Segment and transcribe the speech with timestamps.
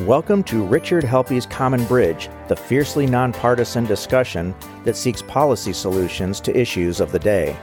[0.00, 6.58] Welcome to Richard Helppie's Common Bridge, the fiercely nonpartisan discussion that seeks policy solutions to
[6.58, 7.56] issues of the day.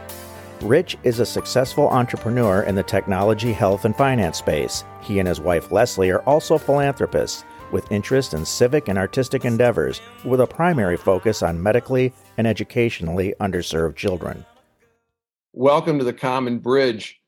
[0.62, 4.86] Rich is a successful entrepreneur in the technology, health, and finance space.
[5.02, 10.00] He and his wife Leslie are also philanthropists with interest in civic and artistic endeavors,
[10.24, 14.46] with a primary focus on medically and educationally underserved children.
[15.52, 17.21] Welcome to the Common Bridge.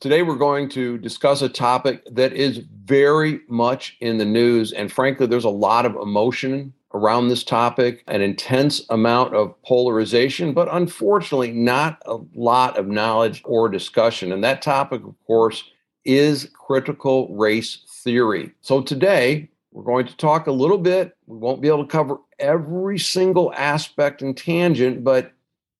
[0.00, 4.70] Today, we're going to discuss a topic that is very much in the news.
[4.70, 10.52] And frankly, there's a lot of emotion around this topic, an intense amount of polarization,
[10.52, 14.30] but unfortunately, not a lot of knowledge or discussion.
[14.30, 15.64] And that topic, of course,
[16.04, 18.52] is critical race theory.
[18.60, 21.16] So today, we're going to talk a little bit.
[21.26, 25.32] We won't be able to cover every single aspect and tangent, but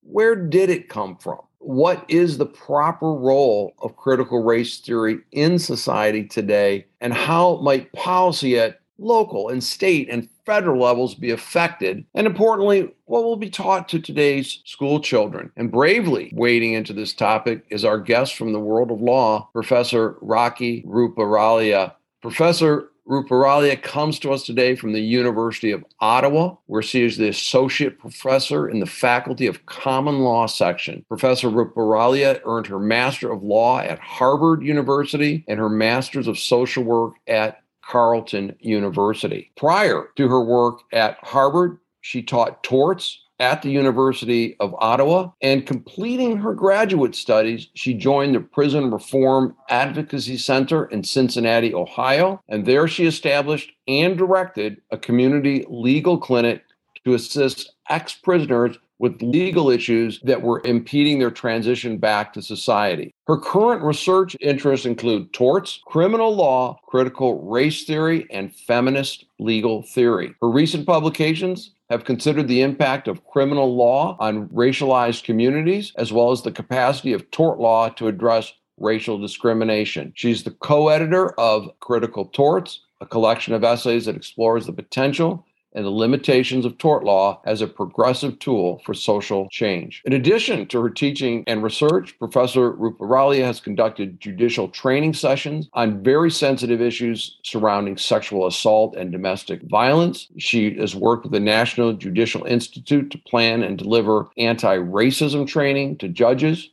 [0.02, 1.40] where did it come from?
[1.68, 7.92] What is the proper role of critical race theory in society today, and how might
[7.92, 12.06] policy at local and state and federal levels be affected?
[12.14, 15.52] And importantly, what will be taught to today's school children?
[15.58, 20.12] And bravely wading into this topic is our guest from the world of law, Professor
[20.22, 21.92] Rakhi Ruparelia.
[22.22, 27.28] Professor Ruparelia comes to us today from the University of Ottawa, where she is the
[27.28, 31.04] associate professor in the Faculty of Common Law section.
[31.08, 36.84] Professor Ruparelia earned her Master of Law at Harvard University and her Master's of Social
[36.84, 39.50] Work at Carleton University.
[39.56, 45.30] Prior to her work at Harvard, she taught torts, at the University of Ottawa.
[45.40, 52.42] And completing her graduate studies, she joined the Prison Reform Advocacy Center in Cincinnati, Ohio.
[52.48, 56.62] And there she established and directed a community legal clinic
[57.04, 63.14] to assist ex prisoners with legal issues that were impeding their transition back to society.
[63.26, 70.34] Her current research interests include torts, criminal law, critical race theory, and feminist legal theory.
[70.40, 76.30] Her recent publications have considered the impact of criminal law on racialized communities, as well
[76.30, 80.12] as the capacity of tort law to address racial discrimination.
[80.14, 85.46] She's the co editor of Critical Torts, a collection of essays that explores the potential
[85.74, 90.02] and the limitations of tort law as a progressive tool for social change.
[90.04, 96.02] In addition to her teaching and research, Professor Ruparelia has conducted judicial training sessions on
[96.02, 100.28] very sensitive issues surrounding sexual assault and domestic violence.
[100.38, 105.98] She has worked with the National Judicial Institute to plan and deliver anti racism training
[105.98, 106.70] to judges.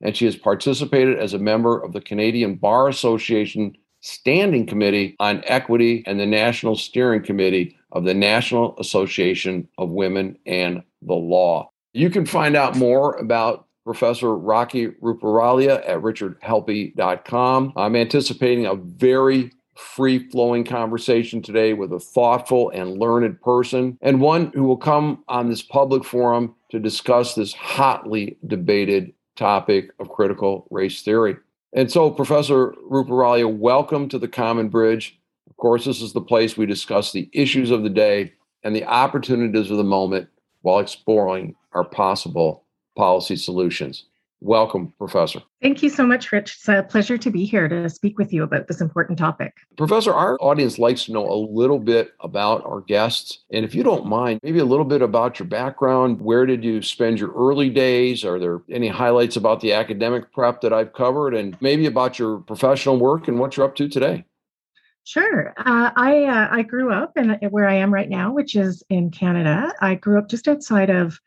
[0.00, 5.42] And she has participated as a member of the Canadian Bar Association Standing Committee on
[5.46, 11.70] Equity and the National Steering Committee of the National Association of Women and the Law.
[11.92, 17.72] You can find out more about Professor Rakhi Ruparelia at richardhelppie.com.
[17.76, 24.20] I'm anticipating a very free flowing conversation today with a thoughtful and learned person, and
[24.20, 30.10] one who will come on this public forum to discuss this hotly debated topic of
[30.10, 31.36] critical race theory.
[31.72, 35.17] And so, Professor Ruparelia, welcome to the Common Bridge.
[35.58, 38.32] Of course, this is the place we discuss the issues of the day
[38.62, 40.28] and the opportunities of the moment
[40.62, 42.62] while exploring our possible
[42.96, 44.04] policy solutions.
[44.40, 45.42] Welcome, Professor.
[45.60, 46.54] Thank you so much, Rich.
[46.54, 49.52] It's a pleasure to be here to speak with you about this important topic.
[49.76, 53.40] Professor, our audience likes to know a little bit about our guests.
[53.50, 56.20] And if you don't mind, maybe a little bit about your background.
[56.20, 58.24] Where did you spend your early days?
[58.24, 61.34] Are there any highlights about the academic prep that I've covered?
[61.34, 64.24] And maybe about your professional work and what you're up to today?
[65.08, 65.54] Sure.
[65.56, 69.10] Uh, I uh, I grew up in where I am right now, which is in
[69.10, 69.72] Canada.
[69.80, 71.18] I grew up just outside of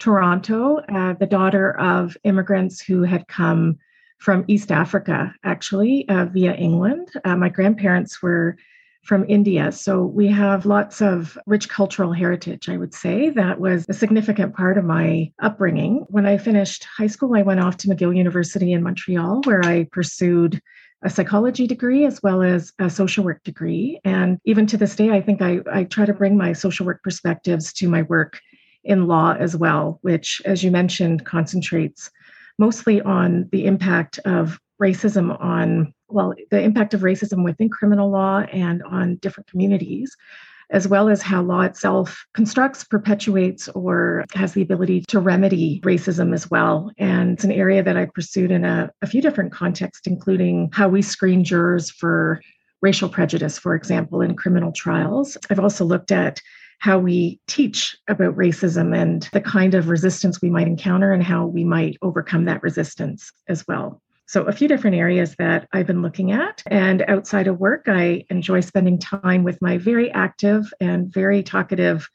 [0.00, 3.78] Toronto, uh, the daughter of immigrants who had come
[4.18, 7.06] from East Africa, actually uh, via England.
[7.24, 8.56] Uh, my grandparents were
[9.04, 12.68] from India, so we have lots of rich cultural heritage.
[12.68, 16.04] I would say that was a significant part of my upbringing.
[16.08, 19.84] When I finished high school, I went off to McGill University in Montreal, where I
[19.92, 20.60] pursued
[21.02, 24.00] a psychology degree as well as a social work degree.
[24.04, 27.02] And even to this day, I think I, I try to bring my social work
[27.02, 28.40] perspectives to my work
[28.84, 32.10] in law as well, which, as you mentioned, concentrates
[32.58, 38.40] mostly on the impact of racism on, well, the impact of racism within criminal law
[38.52, 40.16] and on different communities,
[40.70, 46.32] as well as how law itself constructs, perpetuates, or has the ability to remedy racism
[46.32, 46.90] as well.
[46.98, 50.88] And it's an area that I pursued in a, a few different contexts, including how
[50.88, 52.40] we screen jurors for
[52.82, 55.36] racial prejudice, for example, in criminal trials.
[55.50, 56.40] I've also looked at
[56.78, 61.46] how we teach about racism and the kind of resistance we might encounter and how
[61.46, 64.00] we might overcome that resistance as well.
[64.30, 66.62] So, a few different areas that I've been looking at.
[66.66, 72.08] And outside of work, I enjoy spending time with my very active and very talkative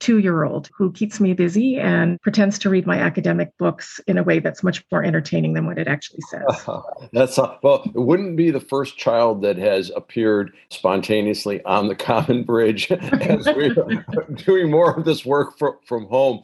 [0.00, 4.18] two year old who keeps me busy and pretends to read my academic books in
[4.18, 6.68] a way that's much more entertaining than what it actually says.
[7.12, 12.42] that's well, it wouldn't be the first child that has appeared spontaneously on the Common
[12.42, 13.74] Bridge as we're
[14.44, 16.42] doing more of this work from, from home.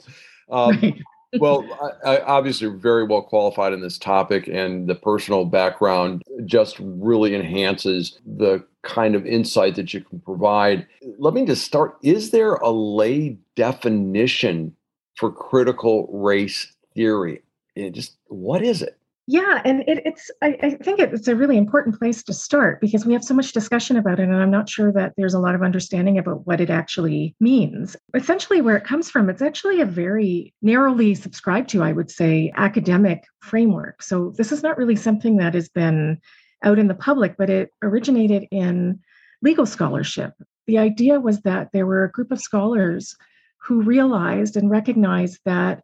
[0.48, 1.02] Um, right
[1.40, 6.76] well, I, I obviously very well qualified in this topic, and the personal background just
[6.80, 10.86] really enhances the kind of insight that you can provide.
[11.18, 11.98] Let me just start.
[12.02, 14.74] Is there a lay definition
[15.16, 17.42] for critical race theory?
[17.74, 18.98] And just what is it?
[19.28, 23.04] Yeah, and it, it's I, I, think it's a really important place to start because
[23.04, 25.56] we have so much discussion about it, and I'm not sure that there's a lot
[25.56, 27.96] of understanding about what it actually means.
[28.14, 32.52] Essentially, where it comes from, it's actually a very narrowly subscribed to, I would say,
[32.56, 34.00] academic framework.
[34.00, 36.20] So this is not really something that has been
[36.62, 39.00] out in the public, but it originated in
[39.42, 40.34] legal scholarship.
[40.68, 43.16] The idea was that there were a group of scholars
[43.58, 45.82] who realized and recognized that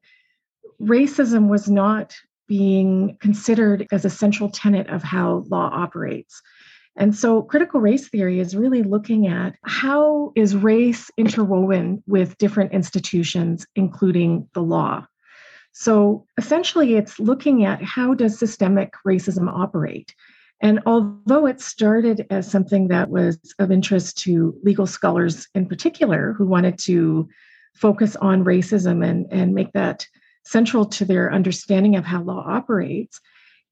[0.80, 2.14] racism was not
[2.48, 6.42] being considered as a central tenet of how law operates.
[6.96, 12.72] And so critical race theory is really looking at how is race interwoven with different
[12.72, 15.06] institutions, including the law.
[15.72, 20.14] So essentially, it's looking at how does systemic racism operate.
[20.60, 26.34] And although it started as something that was of interest to legal scholars in particular,
[26.34, 27.28] who wanted to
[27.74, 30.06] focus on racism and, and make that
[30.44, 33.20] central to their understanding of how law operates,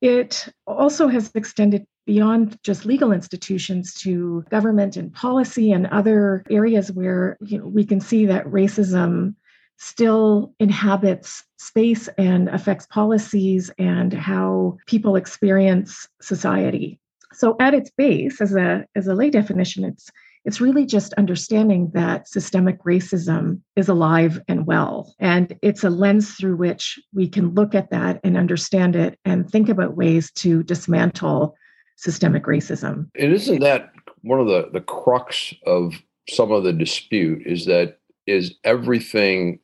[0.00, 6.90] it also has extended beyond just legal institutions to government and policy and other areas
[6.90, 9.34] where you know, we can see that racism
[9.76, 16.98] still inhabits space and affects policies and how people experience society.
[17.32, 20.10] So at its base, as a, as a lay definition, it's
[20.44, 25.14] it's really just understanding that systemic racism is alive and well.
[25.18, 29.50] And it's a lens through which we can look at that and understand it and
[29.50, 31.54] think about ways to dismantle
[31.96, 33.10] systemic racism.
[33.18, 33.92] And isn't that
[34.22, 35.94] one of the, the crux of
[36.28, 39.58] some of the dispute is that is everything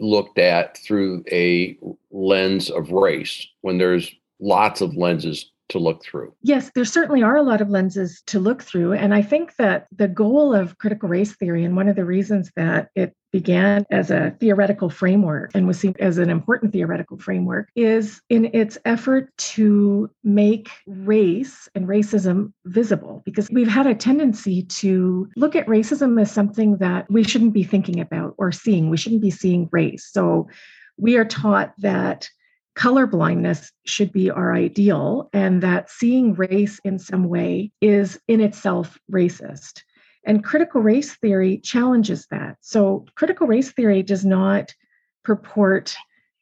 [0.00, 1.78] looked at through a
[2.10, 6.32] lens of race when there's lots of lenses to look through.
[6.42, 8.92] Yes, there certainly are a lot of lenses to look through.
[8.92, 12.52] And I think that the goal of critical race theory, and one of the reasons
[12.54, 17.68] that it began as a theoretical framework and was seen as an important theoretical framework,
[17.74, 23.22] is in its effort to make race and racism visible.
[23.24, 27.64] Because we've had a tendency to look at racism as something that we shouldn't be
[27.64, 28.90] thinking about or seeing.
[28.90, 30.08] We shouldn't be seeing race.
[30.08, 30.48] So
[30.96, 32.28] we are taught that
[32.74, 38.40] color blindness should be our ideal, and that seeing race in some way is in
[38.40, 39.82] itself racist.
[40.26, 42.56] And critical race theory challenges that.
[42.60, 44.74] So, critical race theory does not
[45.22, 45.94] purport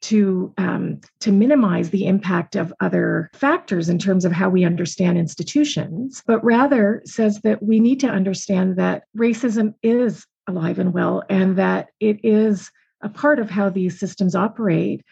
[0.02, 5.18] to um, to minimize the impact of other factors in terms of how we understand
[5.18, 11.22] institutions, but rather says that we need to understand that racism is alive and well,
[11.30, 12.70] and that it is
[13.02, 15.02] a part of how these systems operate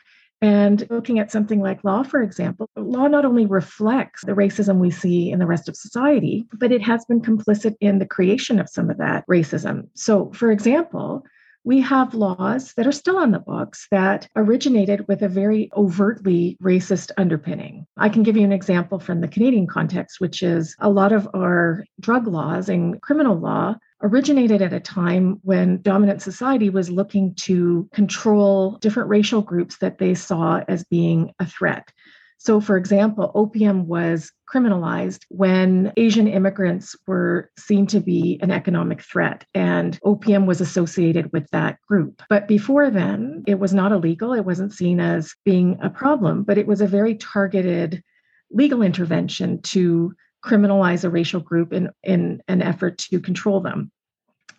[0.43, 4.91] and looking at something like law, for example, law not only reflects the racism we
[4.91, 8.69] see in the rest of society, but it has been complicit in the creation of
[8.69, 9.89] some of that racism.
[9.95, 11.25] So, for example,
[11.65, 16.57] we have laws that are still on the books that originated with a very overtly
[16.63, 17.87] racist underpinning.
[17.99, 21.29] I can give you an example from the Canadian context, which is a lot of
[21.35, 27.35] our drug laws and criminal law originated at a time when dominant society was looking
[27.35, 31.91] to control different racial groups that they saw as being a threat.
[32.39, 39.03] So, for example, opium was criminalized when Asian immigrants were seen to be an economic
[39.03, 42.23] threat, and opium was associated with that group.
[42.31, 44.33] But before then, it was not illegal.
[44.33, 48.03] It wasn't seen as being a problem, but it was a very targeted
[48.51, 53.91] legal intervention to criminalize a racial group in, in an effort to control them.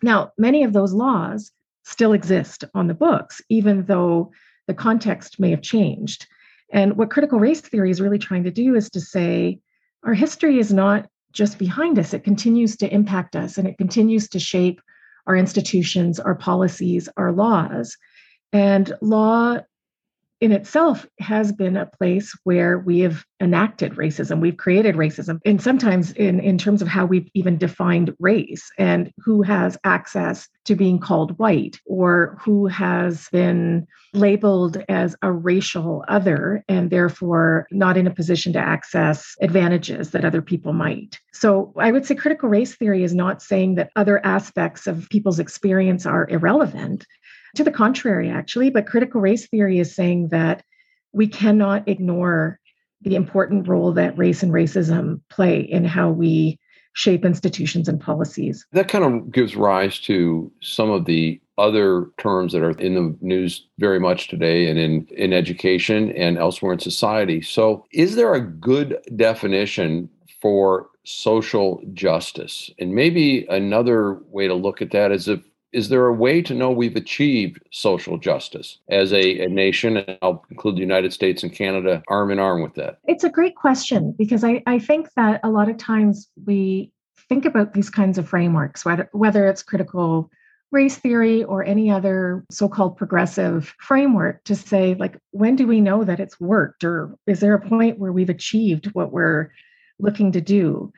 [0.02, 1.50] Now, many of those laws
[1.84, 4.32] still exist on the books, even though
[4.66, 6.26] the context may have changed.
[6.72, 9.60] And what critical race theory is really trying to do is to say
[10.04, 14.28] our history is not just behind us, it continues to impact us and it continues
[14.28, 14.80] to shape
[15.26, 17.96] our institutions, our policies, our laws.
[18.52, 19.58] And law
[20.42, 24.40] in itself has been a place where we have enacted racism.
[24.40, 29.12] We've created racism, and sometimes in, in terms of how we've even defined race and
[29.18, 36.04] who has access to being called white or who has been labeled as a racial
[36.08, 41.20] other and therefore not in a position to access advantages that other people might.
[41.32, 45.38] So I would say critical race theory is not saying that other aspects of people's
[45.38, 47.06] experience are irrelevant.
[47.56, 50.64] To the contrary, actually, but critical race theory is saying that
[51.12, 52.58] we cannot ignore
[53.02, 56.58] the important role that race and racism play in how we
[56.94, 58.66] shape institutions and policies.
[58.72, 63.16] That kind of gives rise to some of the other terms that are in the
[63.20, 67.42] news very much today and in, in education and elsewhere in society.
[67.42, 70.08] So, is there a good definition
[70.40, 72.70] for social justice?
[72.78, 75.40] And maybe another way to look at that is if
[75.72, 79.96] is there a way to know we've achieved social justice as a, a, nation?
[79.96, 82.98] And I'll include the United States and Canada arm in arm with that.
[83.06, 86.92] It's a great question because I, I think that a lot of times we
[87.28, 90.30] think about these kinds of frameworks, whether, whether it's critical
[90.70, 96.02] race theory or any other so-called progressive framework to say like when do we know
[96.02, 99.52] that it's worked or is there a point where we've achieved what we're
[99.98, 100.90] looking to do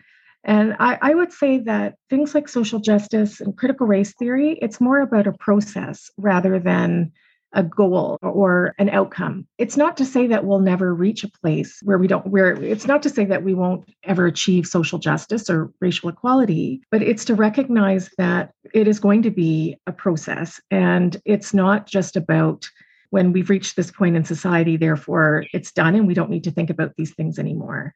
[0.44, 4.80] and I, I, would say that things like social justice and critical race theory, it's
[4.80, 7.12] more about a process rather than
[7.54, 9.46] a goal or an outcome.
[9.58, 12.86] It's not to say that we'll never reach a place where we don't, where it's
[12.86, 17.24] not to say that we won't ever achieve social justice or racial equality, but it's
[17.26, 20.60] to recognize that it is going to be a process.
[20.70, 22.68] And it's not just about
[23.10, 26.50] when we've reached this point in society, therefore it's done and we don't need to
[26.50, 27.94] think about these things anymore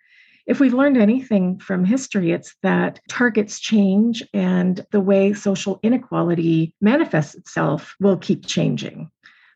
[0.48, 6.74] if we've learned anything from history, it's that targets change and the way social inequality
[6.80, 9.10] manifests itself will keep changing.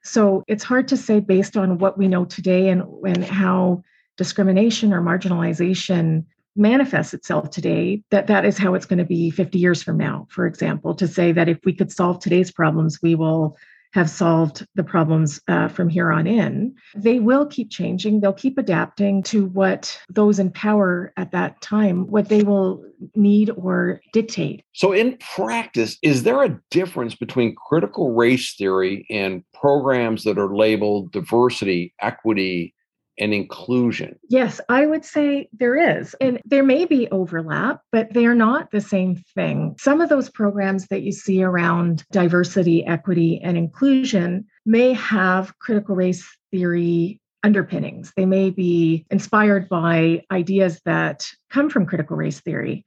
[0.05, 3.83] So it's hard to say based on what we know today and, and how
[4.19, 9.59] discrimination or marginalization manifests itself today that that is how it's going to be 50
[9.59, 13.15] years from now for example to say that if we could solve today's problems we
[13.15, 13.57] will
[13.93, 16.75] have solved the problems uh, from here on in.
[16.95, 18.21] They will keep changing.
[18.21, 22.85] They'll keep adapting to what those in power at that time, what they will
[23.15, 24.63] need or dictate.
[24.73, 30.55] So, in practice, is there a difference between critical race theory and programs that are
[30.55, 32.75] labeled diversity, equity,
[33.19, 34.19] and inclusion?
[34.29, 36.15] Yes, I would say there is.
[36.21, 39.77] And there may be overlap, but they're not the same thing.
[39.79, 45.95] Some of those programs that you see around diversity, equity, and inclusion may have critical
[45.95, 48.13] race theory underpinnings.
[48.17, 52.85] They may be inspired by ideas that come from critical race theory,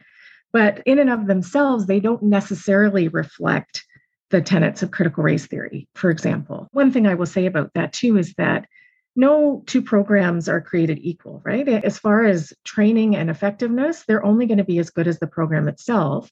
[0.53, 3.83] but in and of themselves, they don't necessarily reflect
[4.29, 6.67] the tenets of critical race theory, for example.
[6.71, 8.67] One thing I will say about that too is that
[9.15, 11.67] no two programs are created equal, right?
[11.67, 15.27] As far as training and effectiveness, they're only going to be as good as the
[15.27, 16.29] program itself.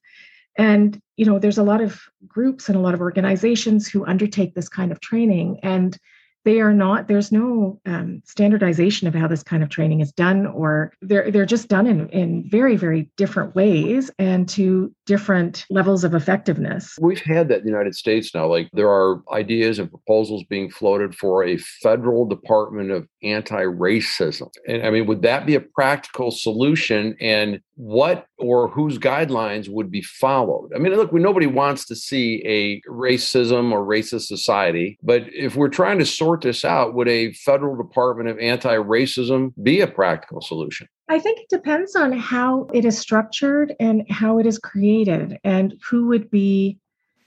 [0.58, 4.54] And, you know, there's a lot of groups and a lot of organizations who undertake
[4.54, 5.60] this kind of training.
[5.64, 5.98] And
[6.46, 10.46] they are not there's no um, standardization of how this kind of training is done
[10.46, 16.04] or they're they're just done in in very very different ways and to different levels
[16.04, 16.98] of effectiveness.
[17.02, 20.70] We've had that in the united states now like there are ideas and proposals being
[20.70, 24.50] floated for a federal department of anti-racism.
[24.68, 27.16] And i mean would that be a practical solution?
[27.20, 30.72] And what or whose guidelines would be followed?
[30.76, 35.56] I mean look we, nobody wants to see a racism or racist society but if
[35.56, 40.42] we're trying to sort this out would a federal department of anti-racism be a practical
[40.42, 45.38] solution I think it depends on how it is structured and how it is created
[45.44, 46.80] and who would be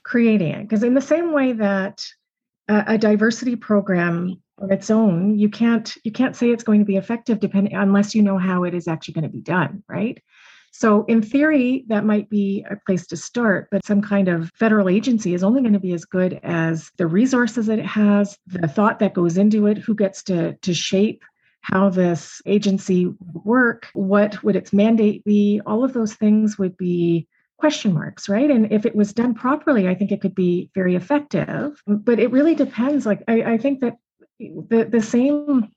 [0.03, 0.63] creating it.
[0.63, 2.05] Because, in the same way that
[2.67, 6.85] a, a, diversity program on its own, you can't you can't say it's going to
[6.85, 10.21] be effective depending unless you know how it is actually going to be done, right?
[10.73, 14.89] So, in theory, that might be a place to start, but some kind of federal
[14.89, 18.67] agency is only going to be as good as the resources that it has, the
[18.67, 21.23] thought that goes into it, who gets to, to shape
[21.71, 26.77] how this agency would work, what would its mandate be, all of those things would
[26.77, 28.49] be question marks, right?
[28.49, 31.81] And if it was done properly, I think it could be very effective.
[31.85, 33.05] But it really depends.
[33.05, 33.97] Like I, I think that
[34.39, 35.69] the, the same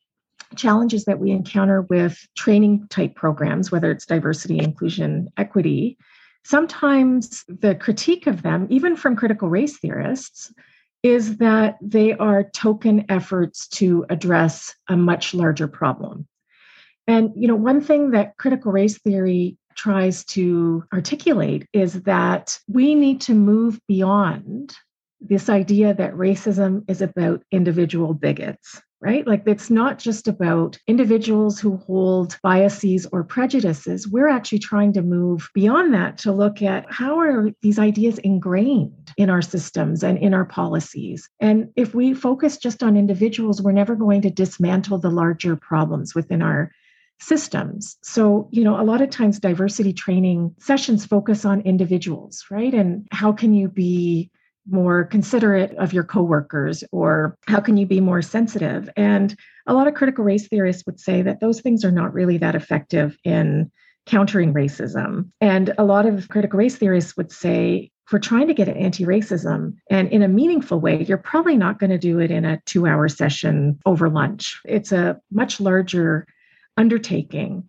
[0.54, 5.96] challenges that we encounter with training type programs, whether it's diversity, inclusion, equity,
[6.44, 10.52] sometimes the critique of them, even from critical race theorists,
[11.02, 16.26] is that they are token efforts to address a much larger problem.
[17.06, 22.94] And you know, one thing that critical race theory tries to articulate is that we
[22.94, 24.74] need to move beyond
[25.20, 29.26] this idea that racism is about individual bigots right?
[29.26, 34.06] Like it's not just about individuals who hold biases or prejudices.
[34.06, 39.12] We're actually trying to move beyond that to look at how are these ideas ingrained
[39.16, 41.28] in our systems and in our policies.
[41.40, 46.14] And if we focus just on individuals, we're never going to dismantle the larger problems
[46.14, 46.70] within our
[47.20, 47.96] systems.
[48.02, 52.72] So, you know, a lot of times diversity training sessions focus on individuals, right?
[52.72, 54.30] And how can you be
[54.70, 58.88] more considerate of your coworkers or how can you be more sensitive?
[58.96, 59.36] And
[59.66, 62.54] a lot of critical race theorists would say that those things are not really that
[62.54, 63.70] effective in
[64.06, 65.30] countering racism.
[65.40, 69.74] And a lot of critical race theorists would say for trying to get at anti-racism
[69.88, 73.08] and in a meaningful way you're probably not going to do it in a 2-hour
[73.08, 74.60] session over lunch.
[74.64, 76.26] It's a much larger
[76.76, 77.68] undertaking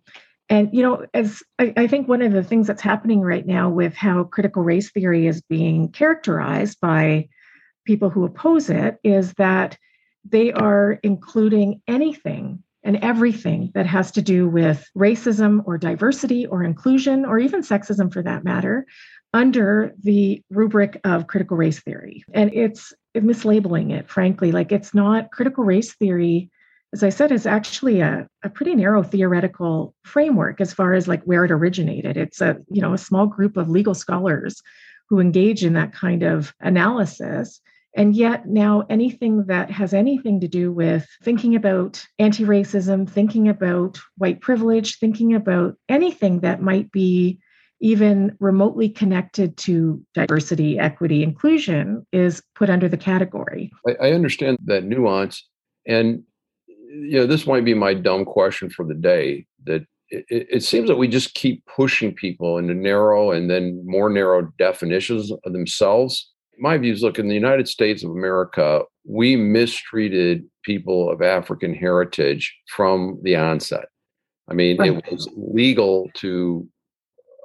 [0.52, 3.70] and, you know, as I, I, think one of the things that's happening right now
[3.70, 7.30] with how critical race theory is being characterized by
[7.86, 9.78] people who oppose it is that
[10.28, 16.62] they are including anything and everything that has to do with racism or diversity or
[16.62, 18.84] inclusion or even sexism for that matter
[19.32, 22.24] under the rubric of critical race theory.
[22.34, 24.52] And it's mislabeling it, frankly.
[24.52, 26.50] Like it's not critical race theory
[26.92, 31.22] as I said, is actually a, a pretty narrow theoretical framework as far as like
[31.24, 32.16] where it originated.
[32.16, 34.60] It's a, you know, a small group of legal scholars
[35.08, 37.60] who engage in that kind of analysis.
[37.94, 43.98] And yet now anything that has anything to do with thinking about anti-racism, thinking about
[44.16, 47.38] white privilege, thinking about anything that might be
[47.80, 53.72] even remotely connected to diversity, equity, inclusion is put under the category.
[53.86, 55.46] I, I understand that nuance.
[55.86, 56.22] And
[56.92, 60.88] you know, this might be my dumb question for the day that it, it, seems
[60.88, 66.30] that we just keep pushing people into narrow and then more narrow definitions of themselves.
[66.58, 72.54] My views look in the United States of America, we mistreated people of African heritage
[72.68, 73.86] from the onset.
[74.50, 74.92] I mean, right.
[74.92, 76.68] it was legal to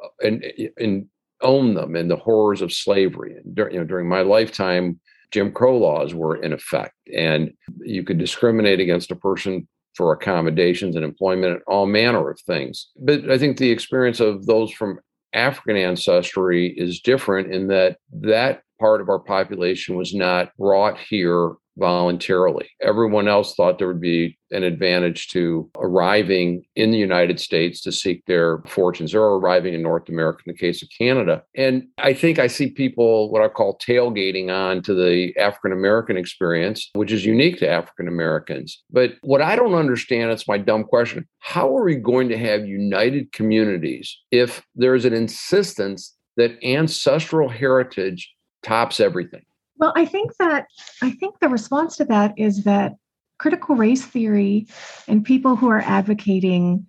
[0.04, 0.44] uh, and,
[0.78, 1.06] and
[1.42, 3.38] own them and the horrors of slavery.
[3.38, 5.00] And during you know, during my lifetime,
[5.32, 10.96] Jim Crow laws were in effect, and you could discriminate against a person for accommodations
[10.96, 12.90] and employment and all manner of things.
[12.98, 15.00] But I think the experience of those from
[15.34, 21.54] African ancestry is different in that that part of our population was not brought here
[21.78, 22.70] voluntarily.
[22.82, 27.92] Everyone else thought there would be an advantage to arriving in the United States to
[27.92, 31.44] seek their fortunes or arriving in North America in the case of Canada.
[31.56, 36.18] And I think I see people, what I call tailgating on to the African American
[36.18, 38.84] experience, which is unique to African Americans.
[38.90, 42.68] But what I don't understand, it's my dumb question how are we going to have
[42.68, 49.44] united communities if there is an insistence that ancestral heritage tops everything?
[49.78, 50.68] Well, I think that
[51.02, 52.94] I think the response to that is that
[53.38, 54.68] critical race theory
[55.08, 56.88] and people who are advocating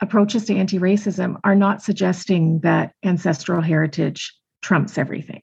[0.00, 5.42] approaches to anti-racism are not suggesting that ancestral heritage trumps everything.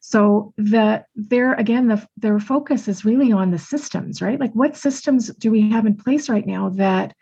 [0.00, 4.40] So the there again the their focus is really on the systems, right?
[4.40, 7.14] Like what systems do we have in place right now that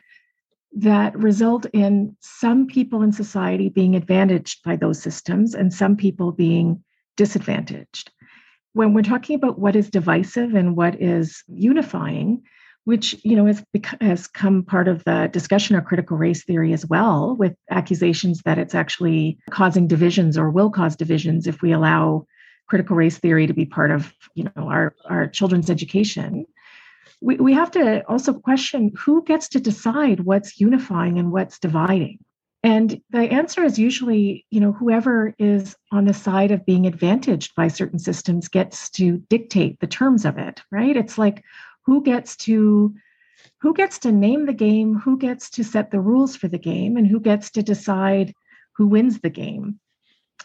[0.76, 6.30] that result in some people in society being advantaged by those systems and some people
[6.30, 6.84] being
[7.18, 8.10] disadvantaged
[8.78, 12.42] when we're talking about what is divisive and what is unifying,
[12.84, 13.60] which you know has,
[14.00, 18.56] has come part of the discussion of critical race theory as well, with accusations that
[18.56, 22.24] it's actually causing divisions or will cause divisions if we allow
[22.68, 26.46] critical race theory to be part of you know our, our children's education.
[27.20, 32.20] We, we have to also question who gets to decide what's unifying and what's dividing
[32.62, 37.54] and the answer is usually, you know, whoever is on the side of being advantaged
[37.54, 40.96] by certain systems gets to dictate the terms of it, right?
[40.96, 41.44] It's like
[41.86, 42.94] who gets to
[43.60, 46.96] who gets to name the game, who gets to set the rules for the game,
[46.96, 48.32] and who gets to decide
[48.72, 49.78] who wins the game.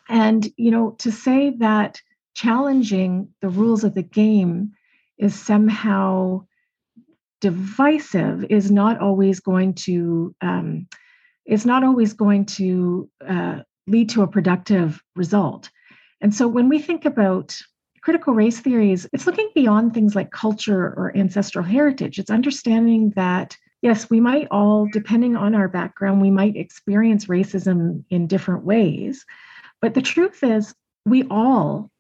[0.10, 2.02] And, you know, to say that
[2.36, 4.72] challenging the rules of the game
[5.18, 6.46] is somehow
[7.42, 10.88] divisive is not always going to um,
[11.46, 15.70] is not always going to uh, lead to a productive result.
[16.22, 17.60] And so when we think about
[18.02, 22.20] critical race theories, it's looking beyond things like culture or ancestral heritage.
[22.20, 28.04] It's understanding that, yes, we might all, depending on our background, we might experience racism
[28.10, 29.26] in different ways.
[29.82, 30.74] But the truth is,
[31.06, 31.92] we all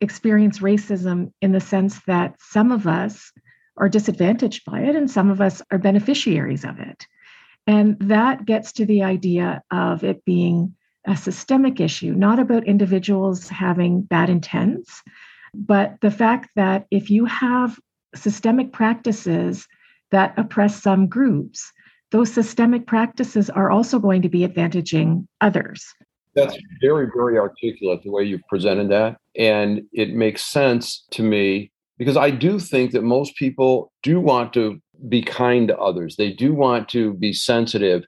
[0.00, 3.32] experience racism in the sense that some of us
[3.78, 7.06] are disadvantaged by it and some of us are beneficiaries of it.
[7.66, 10.74] And that gets to the idea of it being
[11.06, 15.02] a systemic issue, not about individuals having bad intents,
[15.54, 17.78] but the fact that if you have
[18.14, 19.66] systemic practices
[20.10, 21.72] that oppress some groups,
[22.10, 25.84] those systemic practices are also going to be advantaging others.
[26.34, 29.16] That's very, very articulate the way you've presented that.
[29.36, 34.52] And it makes sense to me because I do think that most people do want
[34.52, 36.16] to be kind to others.
[36.16, 38.04] They do want to be sensitive.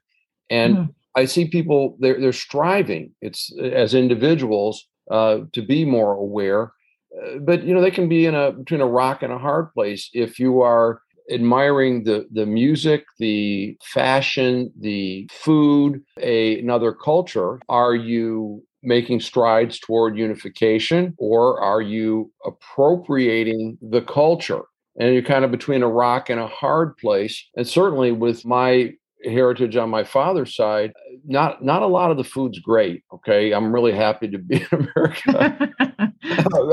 [0.49, 0.91] And mm-hmm.
[1.15, 3.11] I see people they're they're striving.
[3.21, 6.71] It's as individuals uh, to be more aware.
[7.15, 9.73] Uh, but you know they can be in a between a rock and a hard
[9.73, 17.59] place if you are admiring the the music, the fashion, the food, a, another culture.
[17.69, 24.63] Are you making strides toward unification or are you appropriating the culture?
[24.99, 27.47] And you're kind of between a rock and a hard place.
[27.55, 30.93] And certainly with my heritage on my father's side,
[31.25, 33.03] not not a lot of the food's great.
[33.13, 35.73] Okay, I'm really happy to be in America.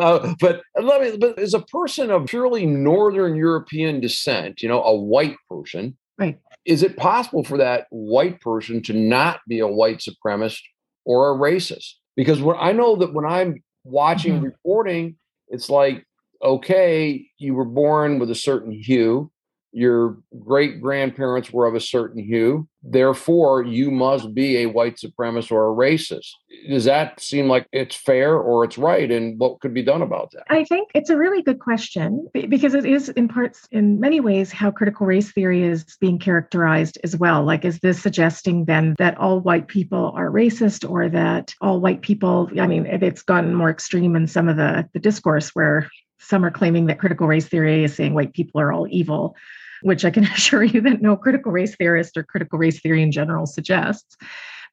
[0.00, 1.16] uh, but let me.
[1.16, 6.38] But as a person of purely Northern European descent, you know, a white person, right?
[6.64, 10.62] Is it possible for that white person to not be a white supremacist
[11.04, 11.94] or a racist?
[12.16, 14.44] Because when I know that when I'm watching mm-hmm.
[14.46, 15.16] reporting,
[15.48, 16.05] it's like,
[16.42, 19.30] okay, you were born with a certain hue
[19.76, 22.66] your great grandparents were of a certain hue.
[22.82, 26.30] Therefore, you must be a white supremacist or a racist.
[26.66, 29.10] Does that seem like it's fair or it's right?
[29.10, 30.44] And what could be done about that?
[30.48, 34.50] I think it's a really good question because it is, in parts, in many ways,
[34.50, 37.44] how critical race theory is being characterized as well.
[37.44, 42.00] Like, is this suggesting then that all white people are racist or that all white
[42.00, 45.90] people, I mean, it's gotten more extreme in some of the, the discourse where
[46.26, 49.36] some are claiming that critical race theory is saying white people are all evil
[49.82, 53.12] which I can assure you that no critical race theorist or critical race theory in
[53.12, 54.16] general suggests.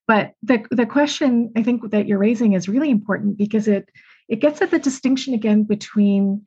[0.08, 3.90] But the, the question I think that you're raising is really important because it
[4.30, 6.46] it gets at the distinction again between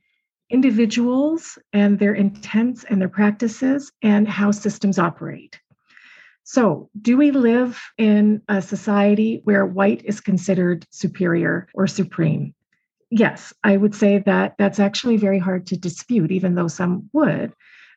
[0.50, 5.60] individuals and their intents and their practices and how systems operate.
[6.44, 12.54] So, do we live in a society where white is considered superior or supreme?
[13.18, 17.52] Yes, I would say that that's actually very hard to dispute, even though some would.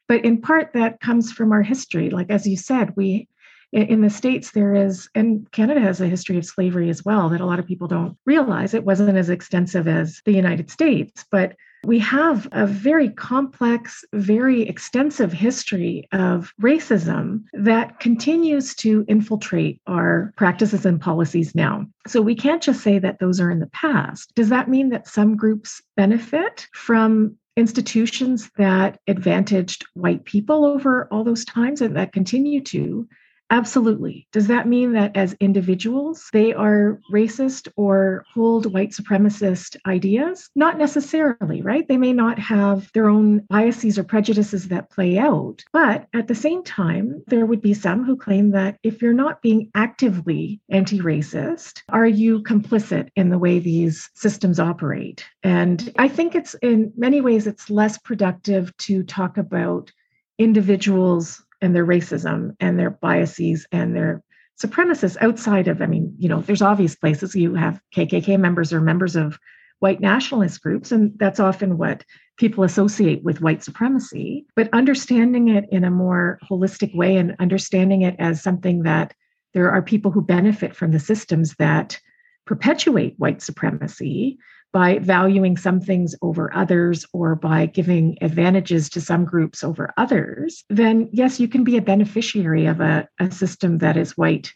[0.08, 2.10] But in part, that comes from our history.
[2.10, 3.28] Like, as you said, we
[3.72, 7.40] in the states there is and canada has a history of slavery as well that
[7.40, 11.56] a lot of people don't realize it wasn't as extensive as the united states but
[11.84, 20.34] we have a very complex very extensive history of racism that continues to infiltrate our
[20.36, 21.86] practices and policies now.
[22.08, 24.34] So we can't just say that those are in the past.
[24.36, 31.24] Does that mean that some groups benefit from institutions that advantaged white people over all
[31.24, 33.08] those times and that continue to
[33.52, 34.28] Absolutely.
[34.32, 40.50] Does that mean that as individuals, they are racist or hold white supremacist ideas?
[40.56, 41.88] Not necessarily, right?
[41.88, 45.64] They may not have their own biases or prejudices that play out.
[45.74, 49.42] But at the same time, there would be some who claim that if you're not
[49.42, 55.26] being actively anti racist, are you complicit in the way these systems operate?
[55.42, 59.92] And I think it's in many ways, it's less productive to talk about
[60.38, 64.24] individuals and their racism and their biases and their
[64.62, 68.82] supremacists outside of, I mean, you know, there's obvious places you have KKK members or
[68.82, 69.40] members of
[69.80, 72.04] white nationalist groups, and that's often what
[72.38, 74.46] people associate with white supremacy.
[74.56, 79.14] But understanding it in a more holistic way and understanding it as something that
[79.54, 82.00] there are people who benefit from the systems that
[82.46, 84.38] perpetuate white supremacy
[84.72, 90.64] by valuing some things over others or by giving advantages to some groups over others,
[90.70, 94.54] then yes, you can be a beneficiary of a, a system that is white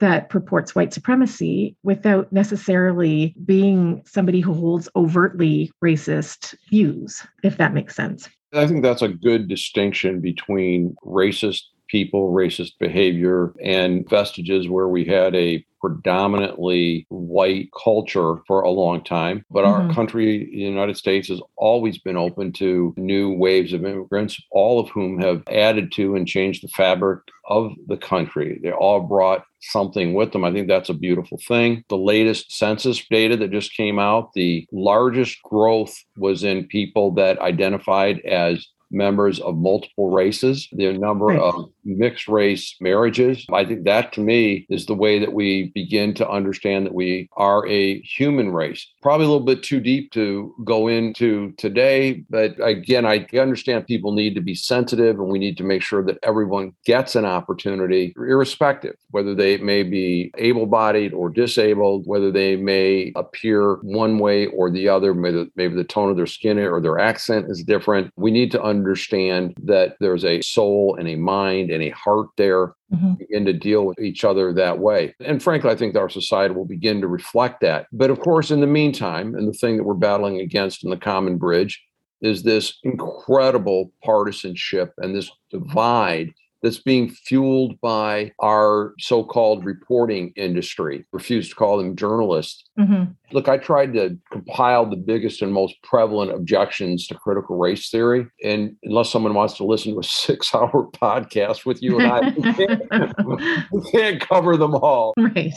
[0.00, 7.72] that purports white supremacy without necessarily being somebody who holds overtly racist views, if that
[7.72, 8.28] makes sense.
[8.52, 11.62] I think that's a good distinction between racist
[11.94, 19.04] people, racist behavior, and vestiges where we had a predominantly white culture for a long
[19.04, 19.44] time.
[19.48, 19.88] But mm-hmm.
[19.88, 24.80] our country, the United States, has always been open to new waves of immigrants, all
[24.80, 28.58] of whom have added to and changed the fabric of the country.
[28.60, 30.44] They all brought something with them.
[30.44, 31.84] I think that's a beautiful thing.
[31.90, 37.38] The latest census data that just came out, the largest growth was in people that
[37.38, 40.68] identified as members of multiple races.
[40.72, 41.38] The number right.
[41.38, 43.44] of mixed race marriages.
[43.52, 47.28] I think that to me is the way that we begin to understand that we
[47.36, 48.86] are a human race.
[49.02, 54.12] Probably a little bit too deep to go into today, but again, I understand people
[54.12, 58.14] need to be sensitive and we need to make sure that everyone gets an opportunity,
[58.16, 64.46] irrespective whether they may be able bodied or disabled, whether they may appear one way
[64.46, 68.10] or the other, maybe, maybe the tone of their skin or their accent is different.
[68.16, 72.68] We need to understand that there's a soul and a mind and a heart there
[72.92, 73.14] mm-hmm.
[73.14, 75.14] begin to deal with each other that way.
[75.20, 77.86] And frankly, I think our society will begin to reflect that.
[77.92, 80.96] But of course, in the meantime, and the thing that we're battling against in the
[80.96, 81.82] common bridge
[82.22, 86.32] is this incredible partisanship and this divide
[86.64, 91.04] that's being fueled by our so-called reporting industry.
[91.12, 92.64] Refuse to call them journalists.
[92.78, 93.12] Mm-hmm.
[93.32, 98.26] Look, I tried to compile the biggest and most prevalent objections to critical race theory,
[98.42, 102.54] and unless someone wants to listen to a six-hour podcast with you and I, we
[102.54, 105.12] can't, we can't cover them all.
[105.34, 105.52] Right.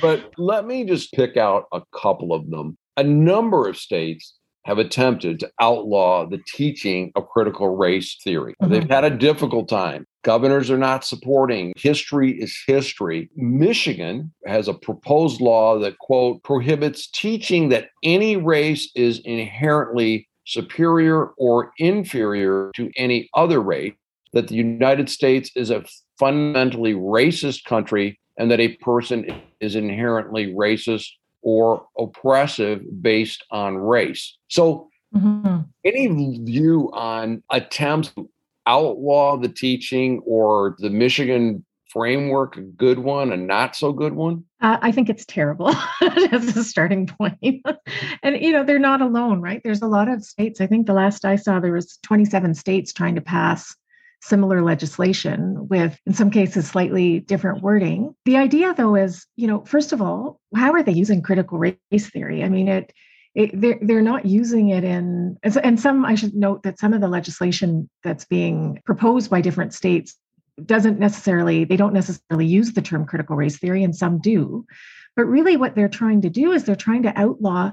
[0.00, 2.76] but let me just pick out a couple of them.
[2.96, 4.37] A number of states
[4.68, 8.54] have attempted to outlaw the teaching of critical race theory.
[8.62, 8.70] Mm-hmm.
[8.70, 10.06] They've had a difficult time.
[10.24, 11.72] Governors are not supporting.
[11.78, 13.30] History is history.
[13.34, 21.28] Michigan has a proposed law that, quote, prohibits teaching that any race is inherently superior
[21.38, 23.94] or inferior to any other race,
[24.34, 25.82] that the United States is a
[26.18, 29.24] fundamentally racist country, and that a person
[29.60, 31.08] is inherently racist
[31.48, 34.36] or oppressive based on race.
[34.48, 35.60] So, mm-hmm.
[35.82, 38.28] any view on attempts to
[38.66, 44.44] outlaw the teaching or the Michigan framework a good one, a not so good one?
[44.60, 45.70] Uh, I think it's terrible
[46.32, 47.64] as a starting point.
[48.22, 49.62] and you know, they're not alone, right?
[49.64, 50.60] There's a lot of states.
[50.60, 53.74] I think the last I saw there was 27 states trying to pass
[54.20, 58.14] similar legislation with, in some cases, slightly different wording.
[58.24, 61.76] The idea, though, is, you know, first of all, how are they using critical race
[62.10, 62.42] theory?
[62.42, 62.92] I mean, it,
[63.34, 67.00] it they're, they're not using it in, and some, I should note that some of
[67.00, 70.16] the legislation that's being proposed by different states
[70.64, 74.66] doesn't necessarily, they don't necessarily use the term critical race theory, and some do.
[75.14, 77.72] But really, what they're trying to do is they're trying to outlaw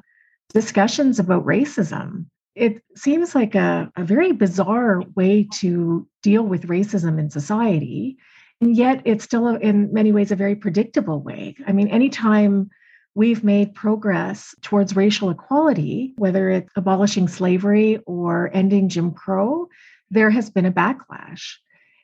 [0.54, 7.20] discussions about racism it seems like a, a very bizarre way to deal with racism
[7.20, 8.18] in society.
[8.62, 11.56] And yet it's still, a, in many ways, a very predictable way.
[11.68, 12.70] I mean, anytime
[13.14, 19.68] we've made progress towards racial equality, whether it's abolishing slavery or ending Jim Crow,
[20.10, 21.56] there has been a backlash.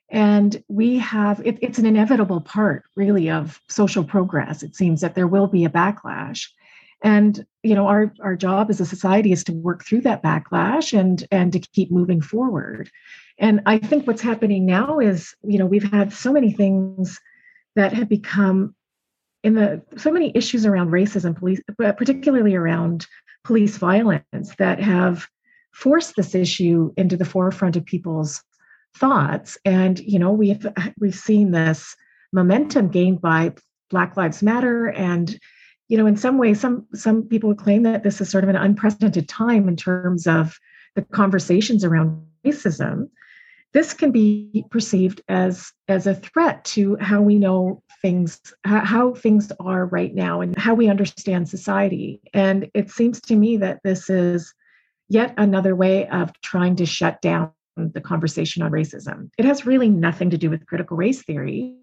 [0.10, 4.64] And we have, it, it's an inevitable part, really, of social progress.
[4.64, 6.48] It seems that there will be a backlash
[7.04, 10.98] and you know our our job as a society is to work through that backlash
[10.98, 12.90] and and to keep moving forward.
[13.38, 17.20] And i think what's happening now is you know we've had so many things
[17.76, 18.76] that have become
[19.44, 23.08] in the so many issues around racism police but particularly around
[23.44, 25.28] police violence that have
[25.72, 28.44] forced this issue into the forefront of people's
[28.96, 29.58] thoughts.
[29.66, 30.66] And you know we've
[31.00, 31.96] we've seen this
[32.34, 33.54] momentum gained by
[33.90, 35.38] black lives matter and
[35.92, 38.56] you know, in some ways, some some people claim that this is sort of an
[38.56, 40.58] unprecedented time in terms of
[40.96, 43.10] the conversations around racism.
[43.74, 49.52] This can be perceived as as a threat to how we know things, how things
[49.60, 52.22] are right now, and how we understand society.
[52.34, 54.54] And it seems to me that this is
[55.10, 59.30] yet another way of trying to shut down the conversation on racism.
[59.38, 61.76] It has really nothing to do with critical race theory.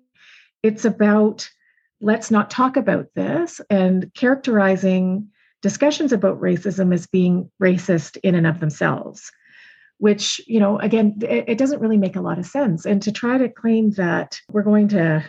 [0.63, 1.51] It's about
[2.01, 5.29] let's not talk about this and characterizing
[5.63, 9.33] discussions about racism as being racist in and of themselves
[9.99, 12.87] which you know again it, it, doesn't really make a lot of sense.
[12.87, 15.25] And to try to claim that we're going to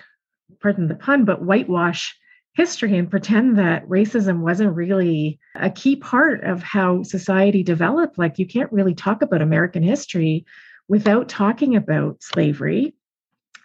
[0.60, 2.15] pardon the pun but whitewash
[2.53, 8.38] history and pretend that racism wasn't really a key part of how society developed like
[8.38, 10.45] you can't really talk about american history
[10.89, 12.93] without talking about slavery.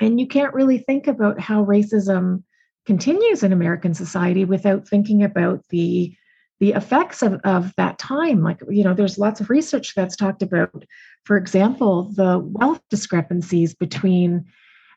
[0.01, 2.45] And you can't really think about how racism
[2.87, 6.15] continues in American society without thinking about the
[6.61, 8.43] the effects of, of that time.
[8.43, 10.85] Like, you know, there's lots of research that's talked about,
[11.25, 14.45] for example, the wealth discrepancies between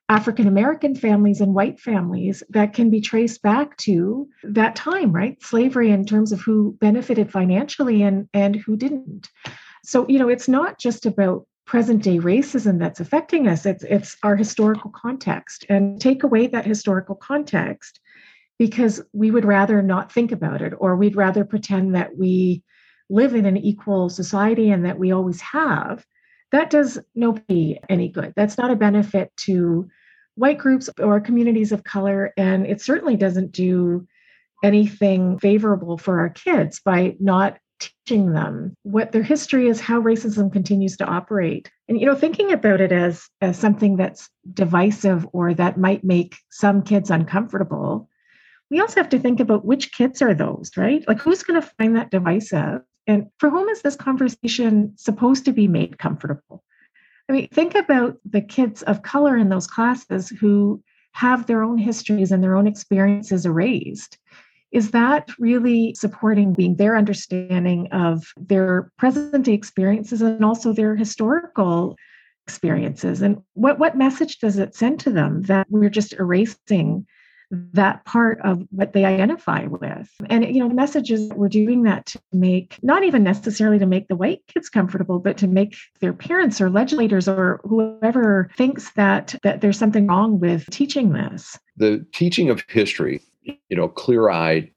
[0.08, 5.42] African American families and white families that can be traced back to that time, right?
[5.44, 9.30] Slavery in terms of who benefited financially and, and who didn't.
[9.84, 13.66] So, you know, it's not just about present day racism that's affecting us.
[13.66, 15.66] It's it's our historical context.
[15.70, 18.00] And take away that historical context
[18.58, 22.64] because we would rather not think about it or we'd rather pretend that we
[23.10, 26.06] live in an equal society and that we always have.
[26.52, 28.34] That does nobody any good.
[28.36, 29.88] That's not a benefit to
[30.36, 32.34] white groups or communities of color.
[32.38, 34.08] And it certainly doesn't do
[34.64, 37.60] anything favorable for our kids by not
[38.08, 41.70] teaching them what their history is how racism continues to operate.
[41.90, 46.38] And you know thinking about it as as something that's divisive or that might make
[46.50, 48.10] some kids uncomfortable
[48.70, 51.08] we also have to think about which kids are those right?
[51.08, 52.82] Like who's going to find that divisive?
[53.08, 56.64] And for whom is this conversation supposed to be made comfortable?
[57.30, 61.78] I mean, think about the kids of color in those classes who have their own
[61.78, 64.18] histories and their own experiences erased.
[64.72, 70.96] Is that really supporting being their understanding of their present day experiences and also their
[70.96, 71.98] historical
[72.46, 73.22] experiences?
[73.22, 77.06] And what, what message does it send to them that we're just erasing
[77.52, 80.10] that part of what they identify with.
[80.30, 83.86] And, you know, the message is we're doing that to make, not even necessarily to
[83.86, 88.92] make the white kids comfortable, but to make their parents or legislators or whoever thinks
[88.94, 91.58] that, that there's something wrong with teaching this.
[91.78, 93.22] The teaching of history,
[93.70, 94.72] you know, clear eyed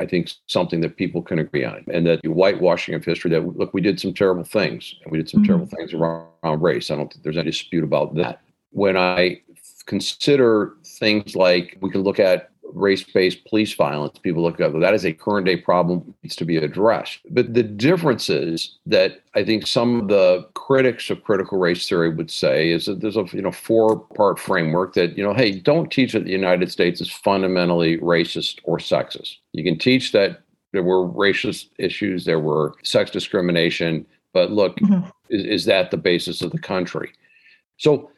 [0.00, 3.30] I think something that people can agree on, and that the whitewashing of history.
[3.30, 5.46] That look, we did some terrible things, and we did some mm-hmm.
[5.46, 6.90] terrible things around, around race.
[6.90, 8.40] I don't think there's any dispute about that.
[8.70, 9.40] When I
[9.86, 15.04] consider things like we can look at race-based police violence people look at that is
[15.04, 17.20] a current day problem needs to be addressed.
[17.30, 22.10] But the difference is that i think some of the critics of critical race theory
[22.10, 25.52] would say is that there's a you know four part framework that you know hey
[25.52, 29.36] don't teach that the united states is fundamentally racist or sexist.
[29.52, 35.08] You can teach that there were racist issues there were sex discrimination but look mm-hmm.
[35.30, 37.10] is, is that the basis of the country?
[37.78, 38.10] So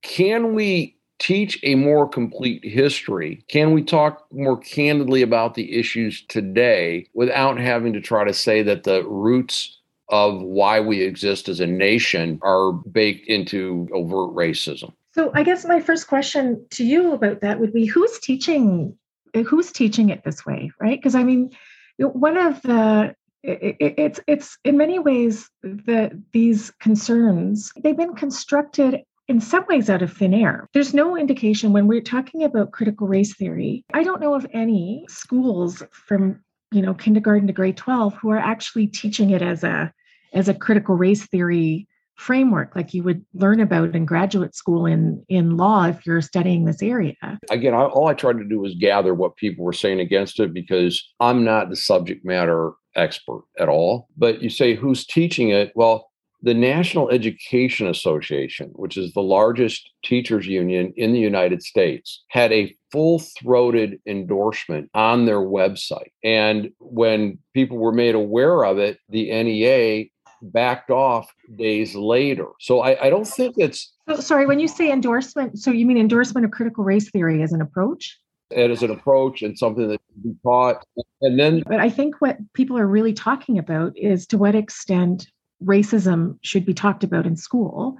[0.00, 3.44] can we teach a more complete history?
[3.48, 8.62] Can we talk more candidly about the issues today without having to try to say
[8.62, 9.78] that the roots
[10.08, 14.92] of why we exist as a nation are baked into overt racism?
[15.12, 18.96] So I guess my first question to you about that would be who's teaching
[19.46, 20.98] who's teaching it this way, right?
[20.98, 21.50] Because I mean,
[21.98, 29.02] one of the it, it's it's in many ways that these concerns they've been constructed
[29.30, 30.68] in some ways out of thin air.
[30.74, 33.84] There's no indication when we're talking about critical race theory.
[33.94, 36.40] I don't know of any schools from
[36.72, 39.92] you know kindergarten to grade 12 who are actually teaching it as a
[40.32, 45.24] as a critical race theory framework like you would learn about in graduate school in
[45.28, 47.16] in law if you're studying this area
[47.50, 51.02] again all i tried to do was gather what people were saying against it because
[51.18, 56.09] i'm not the subject matter expert at all but you say who's teaching it well
[56.42, 62.52] the National Education Association, which is the largest teachers union in the United States, had
[62.52, 66.10] a full throated endorsement on their website.
[66.24, 70.06] And when people were made aware of it, the NEA
[70.42, 72.46] backed off days later.
[72.60, 73.92] So I, I don't think it's.
[74.08, 77.52] So, sorry, when you say endorsement, so you mean endorsement of critical race theory as
[77.52, 78.18] an approach?
[78.50, 80.84] It is an approach and something that can be taught.
[81.20, 81.62] And then.
[81.66, 85.28] But I think what people are really talking about is to what extent
[85.64, 87.98] racism should be talked about in school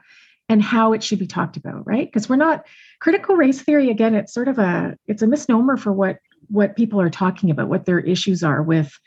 [0.48, 2.06] and how it should be talked about right?
[2.06, 2.66] Because we're not
[3.00, 6.18] critical race theory again it's sort of a it's a misnomer for what
[6.48, 8.98] what people are talking about what their issues are with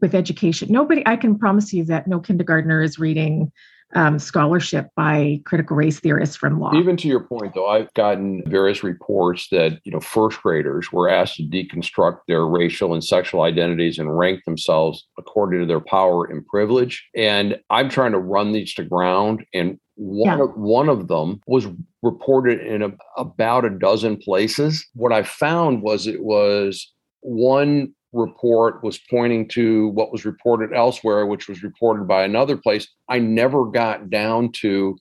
[0.00, 0.70] with education.
[0.70, 3.52] Nobody i can promise you that no kindergartner is reading
[3.94, 6.74] um, scholarship by critical race theorists from law.
[6.74, 11.08] Even to your point, though, I've gotten various reports that you know first graders were
[11.08, 16.26] asked to deconstruct their racial and sexual identities and rank themselves according to their power
[16.26, 17.08] and privilege.
[17.16, 19.44] And I'm trying to run these to ground.
[19.54, 20.44] And one, yeah.
[20.44, 21.66] of, one of them was
[22.02, 24.86] reported in a, about a dozen places.
[24.94, 31.26] What I found was it was one report was pointing to what was reported elsewhere,
[31.26, 32.88] which was reported by another place.
[33.08, 34.96] I never got down to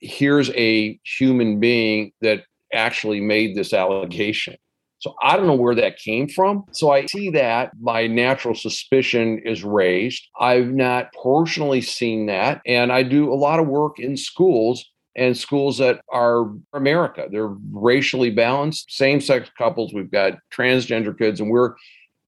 [0.00, 4.56] here's a human being that actually made this allegation.
[5.00, 6.64] So I don't know where that came from.
[6.72, 10.26] So I see that my natural suspicion is raised.
[10.40, 12.60] I've not personally seen that.
[12.66, 14.84] And I do a lot of work in schools
[15.14, 17.28] and schools that are America.
[17.30, 19.92] They're racially balanced, same sex couples.
[19.92, 21.74] We've got transgender kids, and we're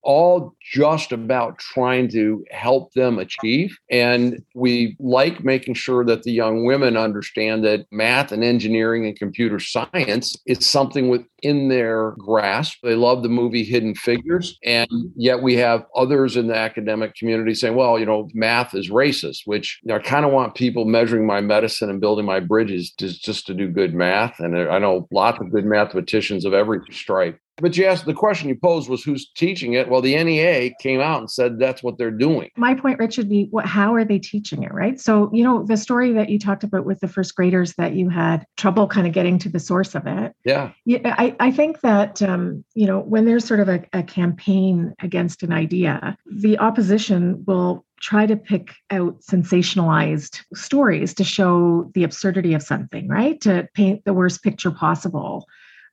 [0.02, 3.76] all just about trying to help them achieve.
[3.90, 9.18] And we like making sure that the young women understand that math and engineering and
[9.18, 12.78] computer science is something within their grasp.
[12.82, 14.58] They love the movie Hidden Figures.
[14.64, 18.90] And yet we have others in the academic community saying, well, you know, math is
[18.90, 22.40] racist, which you know, I kind of want people measuring my medicine and building my
[22.40, 24.40] bridges just, just to do good math.
[24.40, 28.49] And I know lots of good mathematicians of every stripe But you asked the question
[28.49, 29.88] you posed was who's teaching it?
[29.88, 32.51] Well, the NEA came out and said that's what they're doing.
[32.57, 35.01] My point, Rich, would be what how are they teaching it, right?
[35.01, 38.09] So, you know, the story that you talked about with the first graders that you
[38.09, 40.35] had trouble kind of getting to the source of it.
[40.44, 40.73] Yeah.
[40.85, 44.95] Yeah, I, I think that um, you know, when there's sort of a, a campaign
[45.01, 52.03] against an idea, the opposition will try to pick out sensationalized stories to show the
[52.03, 53.41] absurdity of something, right?
[53.43, 55.47] To paint the worst picture possible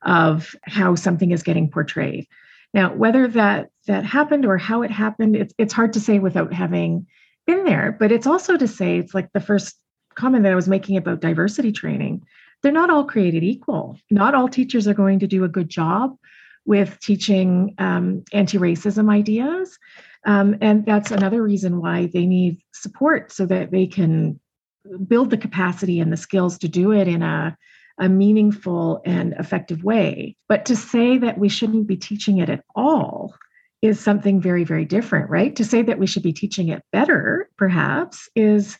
[0.04, 2.28] of how something is getting portrayed.
[2.74, 6.54] Now, whether that that happened or how it happened, it's it's hard to say without
[6.54, 7.08] having
[7.46, 7.96] been there.
[7.98, 9.78] But it's also to say it's like the first
[10.16, 12.24] comment that I was making about diversity training.
[12.62, 13.98] They're not all created equal.
[14.10, 16.18] Not all teachers are going to do a good job
[16.66, 19.78] with teaching um, anti-racism ideas.
[20.26, 24.40] Um, and that's another reason why they need support so that they can
[25.08, 27.58] build the capacity and the skills to do it in a,
[28.00, 30.36] a meaningful and effective way.
[30.48, 33.36] But to say that we shouldn't be teaching it at all
[33.82, 35.56] is something very, very different, right?
[35.56, 38.78] To say that we should be teaching it better, perhaps, is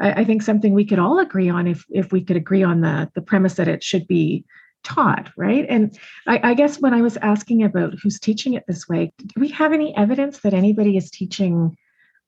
[0.00, 3.10] I, think something we could all agree on if if we could agree on the
[3.14, 4.44] the premise that it should be
[4.82, 5.66] taught, right?
[5.68, 5.96] And
[6.26, 9.48] I, I, guess when I was asking about who's teaching it this way, do we
[9.48, 11.76] have any evidence that anybody is teaching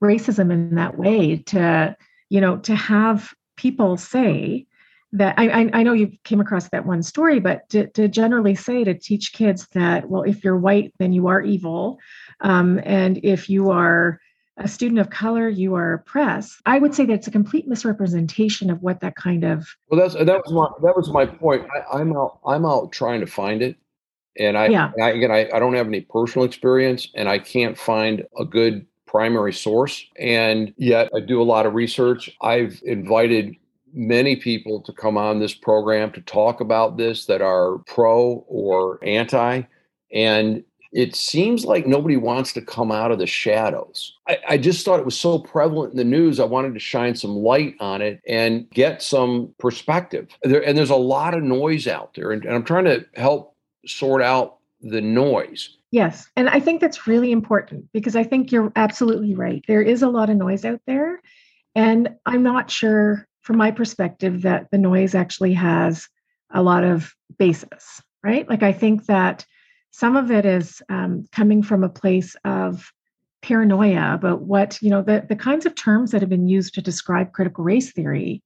[0.05, 1.97] racism in that way to,
[2.29, 4.67] you know, to have people say
[5.13, 8.83] that I, I know you came across that one story, but to, to, generally say
[8.83, 11.99] to teach kids that, well, if you're white, then you are evil.
[12.41, 14.19] Um, and if you are
[14.57, 16.61] a student of color, you are oppressed.
[16.65, 19.67] I would say that it's a complete misrepresentation of what that kind of.
[19.89, 21.67] Well, that's that was my that was my point.
[21.93, 23.77] I, am out I'm out trying to find it,
[24.39, 24.93] and I, yeah.
[25.01, 28.87] I again I, I don't have any personal experience, and I can't find a good
[29.07, 30.05] primary source.
[30.19, 32.31] And yet I do a lot of research.
[32.41, 33.57] I've invited
[33.93, 38.99] many people to come on this program to talk about this that are pro or
[39.05, 39.63] anti.
[40.13, 44.15] And it seems like nobody wants to come out of the shadows.
[44.29, 46.39] I, I, just thought it was so prevalent in the news.
[46.39, 50.29] I wanted to shine some light on it and get some perspective.
[50.43, 53.57] There, and there's a lot of noise out there, and, and I'm trying to help
[53.87, 55.79] sort out the noise.
[55.93, 56.29] Yes.
[56.37, 59.65] And I think that's really important because I think you're absolutely right.
[59.69, 61.21] There is a lot of noise out there.
[61.75, 66.09] And I'm not sure, from my perspective, that the noise actually has
[66.51, 68.49] a lot of basis, right?
[68.49, 69.45] Like, I think that
[69.91, 72.93] some of it is um, coming from a place of
[73.43, 76.81] paranoia about what, you know, the, the kinds of terms that have been used to
[76.83, 78.43] describe critical race theory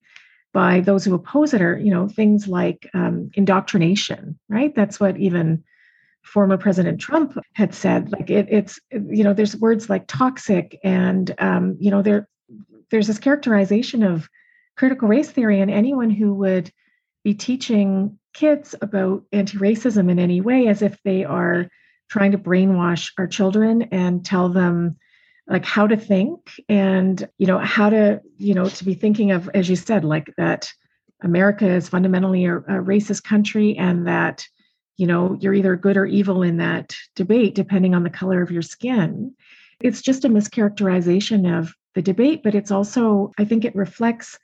[0.52, 4.74] by those who oppose it are, you know, things like um, indoctrination, right?
[4.74, 5.62] That's what even
[6.22, 8.10] former President Trump had said.
[8.10, 12.26] Like it, it's, you know, there's words like toxic and, um, you know, there,
[12.90, 14.28] there's this characterization of
[14.76, 16.70] critical race theory and anyone who would
[17.24, 21.68] be teaching kids about anti racism in any way as if they are
[22.10, 24.96] trying to brainwash our children and tell them
[25.48, 29.48] like how to think and you know how to you know to be thinking of
[29.54, 30.70] as you said like that
[31.22, 34.46] america is fundamentally a, a, racist country and that
[34.96, 38.50] you know you're either good or evil in that debate depending on the color of
[38.50, 39.34] your skin.
[39.80, 44.38] It's just a mischaracterization of the debate but it's also i think it reflects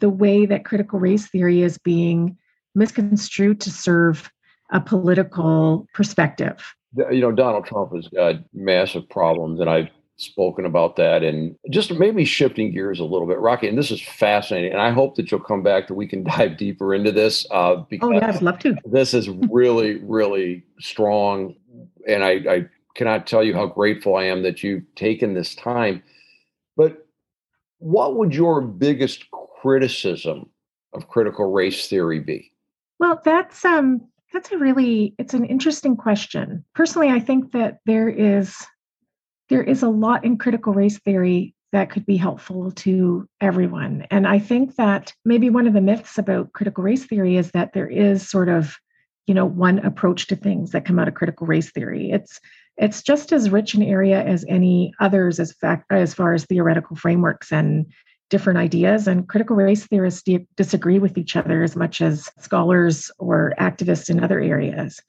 [0.00, 2.36] the way that critical race theory is being
[2.74, 4.30] misconstrued to serve
[4.70, 6.74] a political perspective.
[7.10, 11.22] You know, Donald Trump has got massive problems, and I've spoken about that.
[11.22, 14.72] And just maybe shifting gears a little bit, Rakhi, and this is fascinating.
[14.72, 17.46] And I hope that you'll come back that we can dive deeper into this.
[17.50, 18.76] Uh, because oh, yeah, I'd love to.
[18.84, 21.54] This is really, really strong.
[22.08, 26.02] And I, I cannot tell you how grateful I am that you've taken this time.
[26.76, 27.06] But
[27.78, 29.30] what would your biggest
[29.60, 30.50] criticism
[30.94, 32.52] of critical race theory be?
[32.98, 34.00] Well, that's um
[34.32, 36.64] that's a really it's an interesting question.
[36.74, 38.56] Personally, I think that there is
[39.48, 44.06] there is a lot in critical race theory that could be helpful to everyone.
[44.10, 47.72] And I think that maybe one of the myths about critical race theory is that
[47.74, 48.76] there is sort of,
[49.26, 52.10] you know, one approach to things that come out of critical race theory.
[52.10, 52.40] It's
[52.76, 56.96] it's just as rich an area as any others as fact as far as theoretical
[56.96, 57.86] frameworks and
[58.28, 63.54] different ideas, and critical race theorists disagree with each other as much as scholars or
[63.58, 65.00] activists in other areas.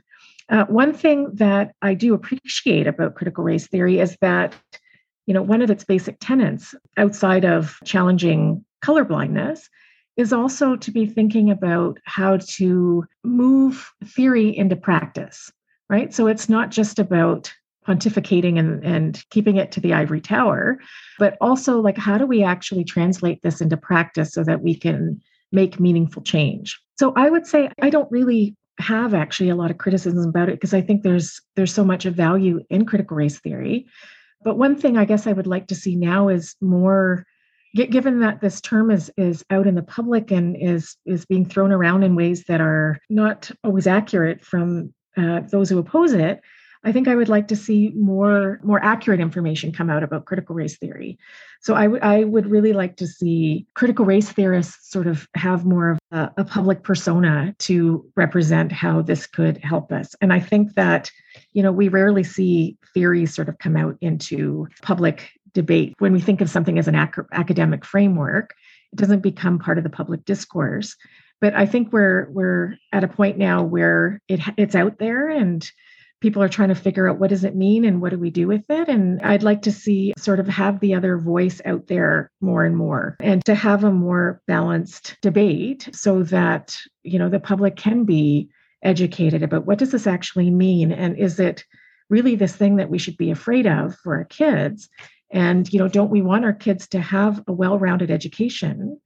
[0.50, 4.56] Uh, one thing that I do appreciate about critical race theory is that,
[5.26, 9.68] you know, one of its basic tenets outside of challenging colorblindness
[10.16, 15.52] is also to be thinking about how to move theory into practice,
[15.90, 16.14] right?
[16.14, 17.52] So it's not just about
[17.88, 20.78] pontificating and, and keeping it to the ivory tower,
[21.18, 25.22] but also like how do we actually translate this into practice so that we can
[25.52, 26.80] make meaningful change?
[27.00, 30.56] So I would say I don't really have actually a lot of criticism about it
[30.56, 33.88] because I think there's there's so much of value in critical race theory.
[34.44, 37.26] But one thing I guess I would like to see now is more
[37.76, 41.72] given that this term is is out in the public and is is being thrown
[41.72, 46.42] around in ways that are not always accurate from uh, those who oppose it
[46.84, 50.56] I think I would like to see more more accurate information come out about critical
[50.56, 51.18] race theory.
[51.62, 55.66] So I, w- I would really like to see critical race theorists sort of have
[55.66, 60.16] more of a, a public persona to represent how this could help us.
[60.22, 61.12] And I think that,
[61.54, 65.96] you know, we rarely see theories sort of come out into public debate.
[65.98, 68.54] When we think of something as an ac- academic framework,
[68.94, 70.96] it doesn't become part of the public discourse.
[71.42, 75.70] But I think we're we're at a point now where it it's out there and
[76.22, 78.48] people are trying to figure out what does it mean and what do we do
[78.48, 78.90] with it.
[78.90, 82.76] And i'd like to see sort of have the other voice out there more and
[82.76, 88.04] more and to have a more balanced debate so that you know the public can
[88.04, 88.50] be
[88.84, 91.64] educated about what does this actually mean and is it
[92.10, 94.90] really this thing that we should be afraid of for our kids.
[95.32, 99.00] And you know don't we want our kids to have a well-rounded education?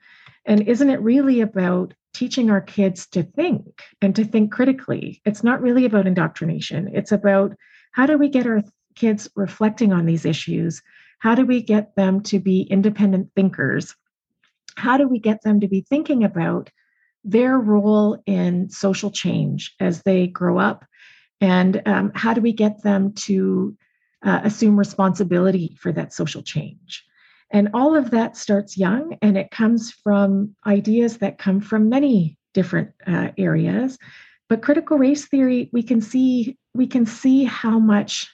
[0.46, 5.22] And isn't it really about teaching our kids to think and to think critically.
[5.26, 6.90] It's not really about indoctrination.
[6.94, 7.56] It's about
[7.94, 8.64] how do we get our
[8.96, 10.82] kids reflecting on these issues?
[11.20, 13.96] How do we get them to be independent thinkers?
[14.76, 16.70] How do we get them to be thinking about
[17.24, 20.86] their role in social change as they grow up?
[21.40, 23.78] And um, how do we get them to
[24.24, 27.04] uh, assume responsibility for that social change?
[27.52, 32.38] And all of that starts young and it comes from ideas that come from many
[32.54, 33.98] different uh, areas.
[34.50, 38.30] But critical race theory, we can see we can see how much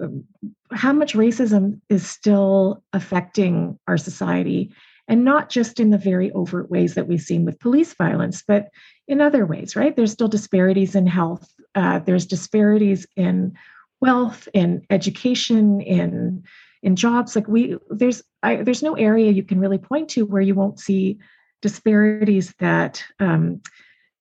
[0.00, 0.24] um,
[0.72, 4.72] how much racism is still affecting our society
[5.08, 8.68] and not just in the very overt ways that we've seen with police violence but
[9.08, 13.54] in other ways right there's still disparities in health uh, there's disparities in
[14.00, 16.44] wealth in education in
[16.82, 20.42] in jobs like we there's I, there's no area you can really point to where
[20.42, 21.18] you won't see
[21.60, 23.60] disparities that um,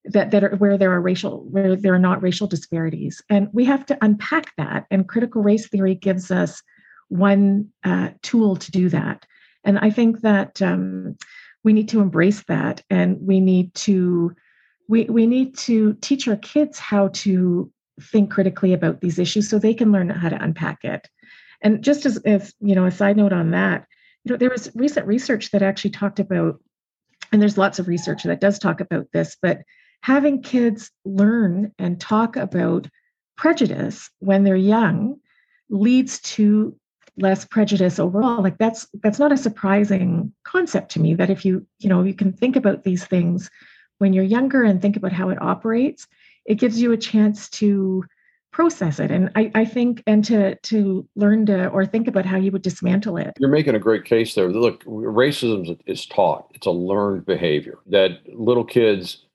[0.05, 3.21] that that are where there are racial where there are not racial disparities.
[3.29, 6.61] And we have to unpack that and critical race theory gives us
[7.09, 9.25] one uh, tool to do that.
[9.63, 11.17] And i think that um,
[11.63, 14.33] we need to embrace that and we need to
[14.87, 19.59] we, we need to teach our kids how to think critically about these issues so
[19.59, 21.07] they can learn how to unpack it.
[21.61, 23.85] And just as if, you know, a side note on that,
[24.27, 26.59] you know, there was recent research that actually talked about,
[27.31, 29.61] and there's lots of research that does talk about this, but
[30.01, 32.89] having kids learn and talk about
[33.37, 35.15] prejudice when they're young
[35.69, 36.77] leads to
[37.15, 38.43] less prejudice overall.
[38.43, 42.13] Like that's that's not a surprising concept to me that if you you know you
[42.13, 43.49] can think about these things
[43.99, 46.05] when you're younger and think about how it operates
[46.45, 48.03] it gives you a chance to
[48.51, 49.11] process it.
[49.11, 52.61] And I, I think and to to learn to or think about how you would
[52.61, 53.33] dismantle it.
[53.39, 54.49] You're making a great case there.
[54.49, 56.47] Look racism is taught.
[56.53, 59.25] It's a learned behavior that little kids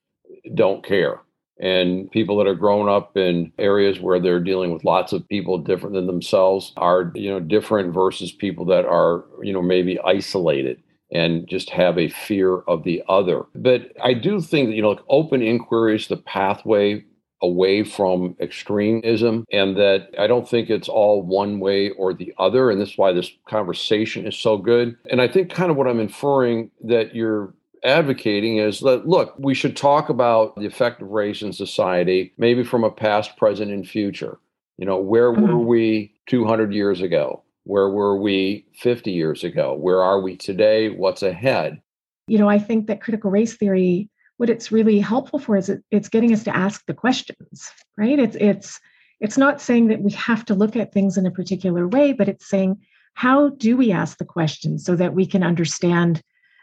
[0.55, 1.21] don't care.
[1.61, 5.59] And people that are grown up in areas where they're dealing with lots of people
[5.59, 10.83] different than themselves are you know different versus people that are you know maybe isolated
[11.15, 13.45] and just have a fear of the other.
[13.55, 17.05] But i do think that you know like open inquiry is the pathway
[17.43, 22.71] away from extremism and that I don't think it's all one way or the other.
[22.71, 24.97] And that's why this conversation is so good.
[25.11, 27.53] And I think kind of what I'm inferring that you're
[27.85, 32.63] advocating is that look, we should talk about the effect of race in society, maybe
[32.63, 34.39] from a past, present, and future.
[34.79, 35.47] You know, where mm-hmm.
[35.47, 37.43] were we 200 years ago?
[37.65, 39.75] Where were we 50 years ago?
[39.75, 40.91] Where are we today?
[40.91, 41.81] What's ahead?
[42.27, 44.09] You know, I think that critical race theory
[44.43, 48.19] what it's really helpful for is it, it's getting us to ask the questions right?
[48.19, 48.81] It's it's
[49.21, 52.29] it's not saying that we have to look at things in a particular way but
[52.29, 52.79] it's saying
[53.15, 56.21] how do we ask the questions so that we can understand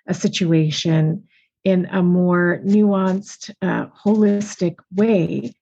[0.07, 1.23] a situation
[1.63, 5.53] in a more nuanced uh, holistic way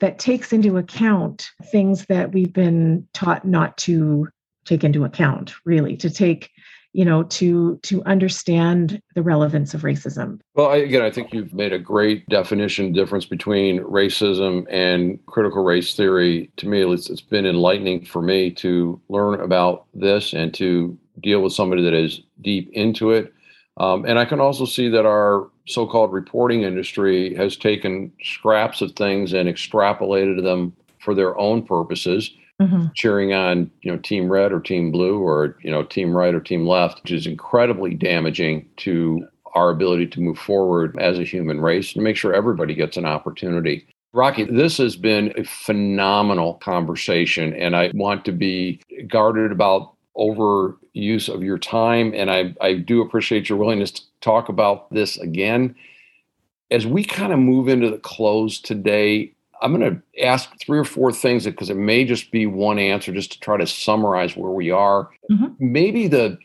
[0.00, 4.26] that takes into account things that we've been taught not to
[4.64, 6.50] take into account really to take
[6.92, 10.40] you know to to understand the relevance of racism.
[10.54, 15.62] Well I, again i think you've made a great definition difference between racism and critical
[15.62, 16.50] race theory.
[16.56, 21.40] To me it's, it's been enlightening for me to learn about this and to deal
[21.42, 23.32] with somebody that is deep into it.
[23.76, 28.92] Um, and i can also see that our so-called reporting industry has taken scraps of
[28.92, 32.30] things and extrapolated them for their own purposes
[32.60, 32.86] mm-hmm.
[32.94, 36.40] cheering on you know team red or team blue or you know team right or
[36.40, 41.60] team left which is incredibly damaging to our ability to move forward as a human
[41.60, 47.54] race and make sure everybody gets an opportunity Rakhi, this has been a phenomenal conversation,
[47.54, 52.12] and I want to be guarded about overuse of your time.
[52.14, 55.76] And I, I do appreciate your willingness to talk about this again.
[56.72, 59.32] As we kind of move into the close today,
[59.62, 63.12] I'm going to ask three or four things because it may just be one answer
[63.12, 65.10] just to try to summarize where we are.
[65.30, 65.46] Mm-hmm.
[65.58, 66.38] Maybe the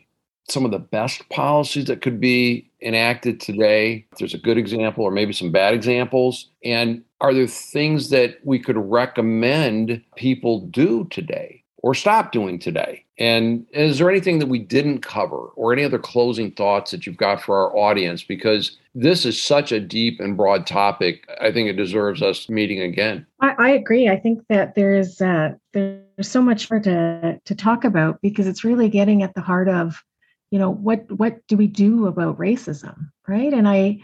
[0.48, 4.06] some of the best policies that could be enacted today.
[4.12, 6.48] If there's a good example or maybe some bad examples.
[6.64, 11.55] And are there things that we could recommend people do today
[11.86, 13.04] or stop doing today?
[13.16, 17.16] And is there anything that we didn't cover or any other closing thoughts that you've
[17.16, 18.24] got for our audience?
[18.24, 21.24] Because this is such a deep and broad topic.
[21.40, 23.24] I think it deserves us meeting again.
[23.40, 24.08] I, I agree.
[24.08, 28.64] I think that there's uh, there's so much more to to talk about because it's
[28.64, 30.02] really getting at the heart of,
[30.50, 33.52] you know, what what do we do about racism, right?
[33.52, 34.00] And I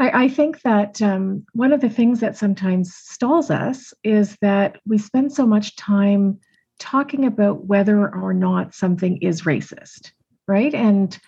[0.00, 4.80] I, I think that um, one of the things that sometimes stalls us is that
[4.84, 6.40] we spend so much time
[6.78, 10.12] talking about whether or not something is racist,
[10.46, 10.74] right?
[10.74, 11.18] And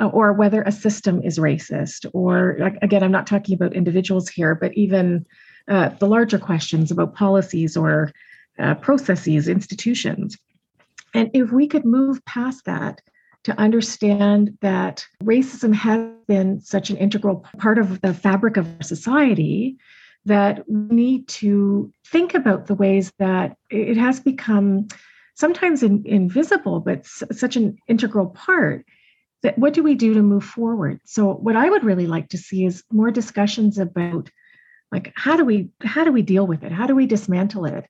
[0.00, 2.50] uh, or whether a system is racist, or
[2.82, 5.24] again, I'm not talking about individuals here, but even
[5.68, 8.12] uh, the larger questions about policies or
[8.58, 10.36] uh, processes, institutions.
[11.14, 13.00] And if we could move past that
[13.44, 19.76] to understand that racism has been such an integral part of the fabric of society
[20.26, 24.88] that we need to think about the ways that it has become
[25.34, 28.84] sometimes in, invisible, but s- such an integral part.
[29.42, 31.00] That what do we do to move forward?
[31.04, 34.30] So, what I would really like to see is more discussions about
[34.90, 36.72] like how do we how do we deal with it?
[36.72, 37.86] How do we dismantle it?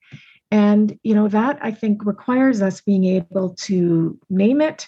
[0.51, 4.87] And you know that I think requires us being able to name it,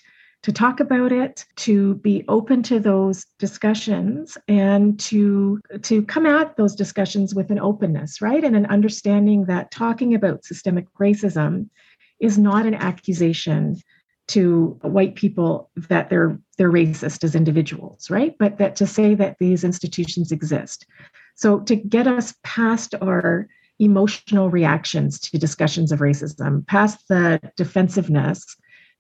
[0.49, 6.57] to talk about it, to be open to those discussions and to to come at
[6.57, 8.43] those discussions with an openness, right?
[8.43, 11.69] And an understanding that talking about systemic racism
[12.19, 13.77] is not an accusation
[14.29, 18.35] to white people that they're they're racist as individuals, right?
[18.39, 20.87] But that to say that these institutions exist.
[21.35, 28.57] So to get us past our emotional reactions to discussions of racism, past the defensiveness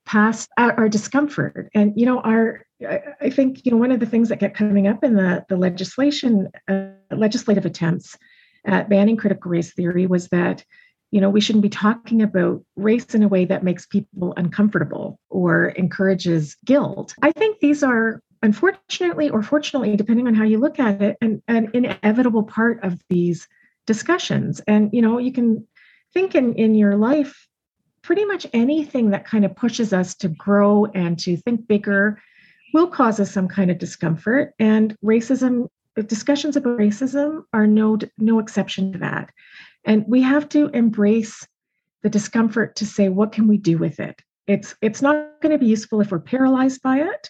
[0.09, 1.69] past our, our discomfort.
[1.75, 4.57] And you know, our I, I, think you know one of the things that kept
[4.57, 8.17] coming up in the the legislation uh, legislative attempts
[8.65, 10.65] at banning critical race theory was that
[11.11, 15.21] you know we shouldn't be talking about race in a way that makes people uncomfortable
[15.29, 17.15] or encourages guilt.
[17.23, 21.43] I think these are unfortunately or fortunately depending on how you look at it an,
[21.49, 23.47] an inevitable part of these
[23.87, 25.67] discussions and you know you can
[26.15, 27.48] think in in your life
[28.09, 32.19] pretty much anything that kind of pushes us to grow and to think bigger
[32.73, 34.55] will cause us some kind of discomfort.
[34.59, 35.69] And racism,
[36.07, 39.31] discussions about racism are no, no exception to that.
[39.85, 41.47] And we have to embrace
[42.03, 44.23] the discomfort to say, what can we do with it?
[44.47, 47.29] It's, it's not going to be useful if we're paralyzed by it.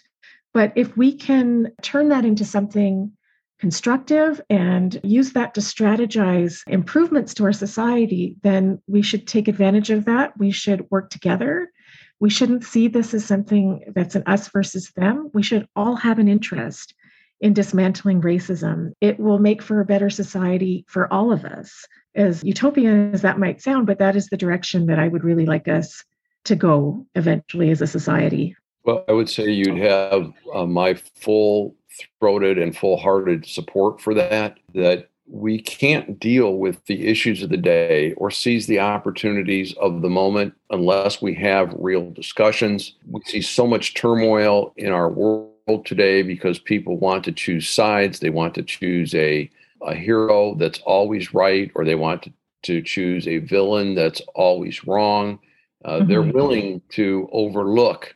[0.53, 3.11] But if we can turn that into something
[3.59, 9.89] constructive and use that to strategize improvements to our society, then we should take advantage
[9.89, 10.37] of that.
[10.37, 11.71] We should work together.
[12.19, 15.29] We shouldn't see this as something that's an us versus them.
[15.33, 16.93] We should all have an interest
[17.41, 18.93] in dismantling racism.
[18.99, 21.85] It will make for a better society for all of us.
[22.15, 25.45] As utopian as that might sound, but that is the direction that I would really
[25.45, 26.03] like us
[26.45, 28.55] to go eventually as a society.
[28.83, 31.75] Well, I would say you'd have uh, my full
[32.19, 37.49] throated and full hearted support for that, that we can't deal with the issues of
[37.49, 42.95] the day or seize the opportunities of the moment unless we have real discussions.
[43.07, 48.19] We see so much turmoil in our world today because people want to choose sides.
[48.19, 49.49] They want to choose a,
[49.83, 52.33] a hero that's always right, or they want to,
[52.63, 55.39] to choose a villain that's always wrong.
[55.85, 56.07] Uh, mm-hmm.
[56.07, 58.15] They're willing to overlook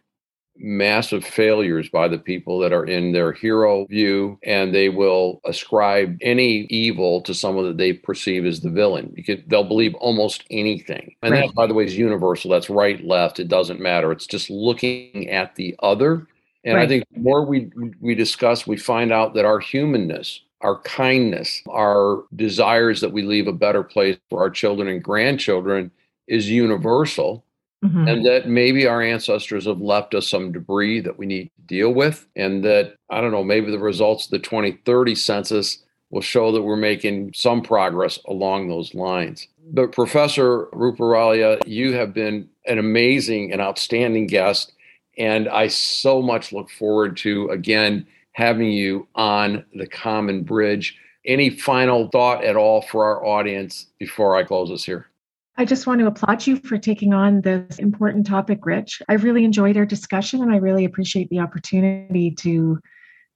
[0.57, 6.17] massive failures by the people that are in their hero view, and they will ascribe
[6.21, 9.11] any evil to someone that they perceive as the villain.
[9.15, 11.15] Because they'll believe almost anything.
[11.21, 11.47] And right.
[11.47, 12.51] that, by the way, is universal.
[12.51, 13.39] That's right, left.
[13.39, 14.11] It doesn't matter.
[14.11, 16.27] It's just looking at the other.
[16.63, 16.83] And right.
[16.83, 21.61] I think the more we we discuss, we find out that our humanness, our kindness,
[21.69, 25.91] our desires that we leave a better place for our children and grandchildren
[26.27, 27.43] is universal
[27.83, 28.07] Mm-hmm.
[28.07, 31.93] And that maybe our ancestors have left us some debris that we need to deal
[31.93, 32.25] with.
[32.35, 36.61] And that, I don't know, maybe the results of the 2030 census will show that
[36.61, 39.47] we're making some progress along those lines.
[39.71, 44.73] But Professor Ruparelia you have been an amazing and outstanding guest.
[45.17, 50.97] And I so much look forward to, again, having you on the Common Bridge.
[51.25, 55.07] Any final thought at all for our audience before I close this here?
[55.55, 59.01] I just want to applaud you for taking on this important topic, Rich.
[59.07, 62.79] I really enjoyed our discussion and I really appreciate the opportunity to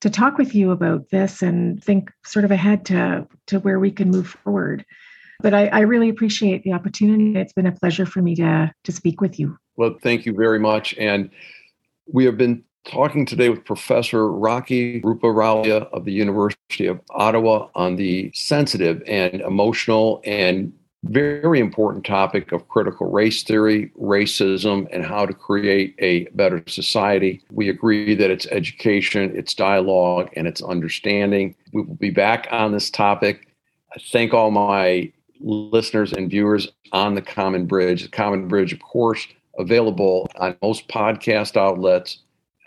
[0.02, 3.92] to talk with you about this and think sort of ahead to, to where we
[3.92, 4.86] can move forward.
[5.40, 7.36] But I, I really appreciate the opportunity.
[7.36, 9.58] It's been a pleasure for me to, to speak with you.
[9.76, 10.94] Well, thank you very much.
[11.00, 11.30] And
[12.06, 17.96] we have been talking today with Professor Rakhi Ruparelia of the University of Ottawa on
[17.96, 20.74] the sensitive and emotional and
[21.04, 27.44] very important topic of critical race theory, racism, and how to create a better society.
[27.52, 31.56] We agree that it's education, it's dialogue, and it's understanding.
[31.74, 33.48] We will be back on this topic.
[33.96, 38.04] I thank all my listeners and viewers on the Common Bridge.
[38.04, 39.28] The Common Bridge, of course,
[39.58, 42.20] available on most podcast outlets,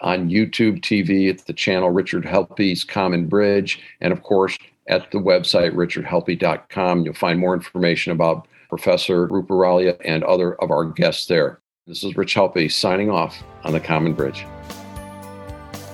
[0.02, 4.56] on YouTube TV It's the channel Richard Helppie's Common Bridge, and of course,
[4.88, 7.04] at the website richardhelppie.com.
[7.04, 11.60] You'll find more information about Professor Ruparelia and other of our guests there.
[11.86, 14.46] This is Rich Helppie signing off on the Common Bridge.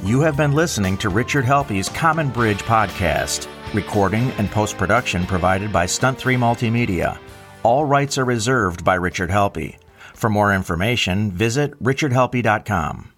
[0.03, 3.49] You have been listening to Richard Helppie's Common Bridge podcast.
[3.73, 7.19] Recording and post production provided by Stunt 3 Multimedia.
[7.63, 9.79] All rights are reserved by Richard Helppie.
[10.15, 13.16] For more information, visit richardhelppie.com.